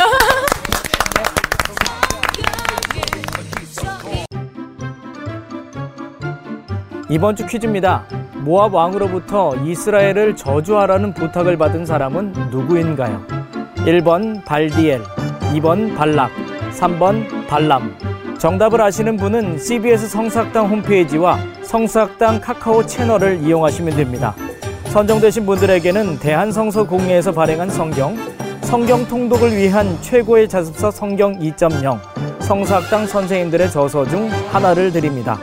이번 7.09 7.35
주 7.35 7.45
퀴즈입니다. 7.45 8.05
모압 8.47 8.73
왕으로부터 8.73 9.53
이스라엘을 9.65 10.37
저주하라는 10.37 11.13
부탁을 11.13 11.57
받은 11.57 11.85
사람은 11.85 12.31
누구인가요? 12.49 13.21
1번 13.79 14.45
발디엘, 14.45 15.03
2번 15.53 15.97
발락, 15.97 16.31
3번 16.71 17.45
발람. 17.47 17.97
정답을 18.37 18.79
아시는 18.79 19.17
분은 19.17 19.59
CBS 19.59 20.07
성사학당 20.07 20.69
홈페이지와 20.69 21.37
성사학당 21.63 22.39
카카오 22.39 22.85
채널을 22.85 23.41
이용하시면 23.41 23.97
됩니다. 23.97 24.33
선정되신 24.85 25.45
분들에게는 25.45 26.19
대한성서공회에서 26.19 27.33
발행한 27.33 27.69
성경, 27.69 28.15
성경 28.61 29.05
통독을 29.09 29.57
위한 29.57 30.01
최고의 30.01 30.47
자습서 30.47 30.91
성경 30.91 31.37
2.0, 31.37 31.99
성사학당 32.39 33.07
선생님들의 33.07 33.71
저서 33.71 34.05
중 34.05 34.29
하나를 34.53 34.93
드립니다. 34.93 35.37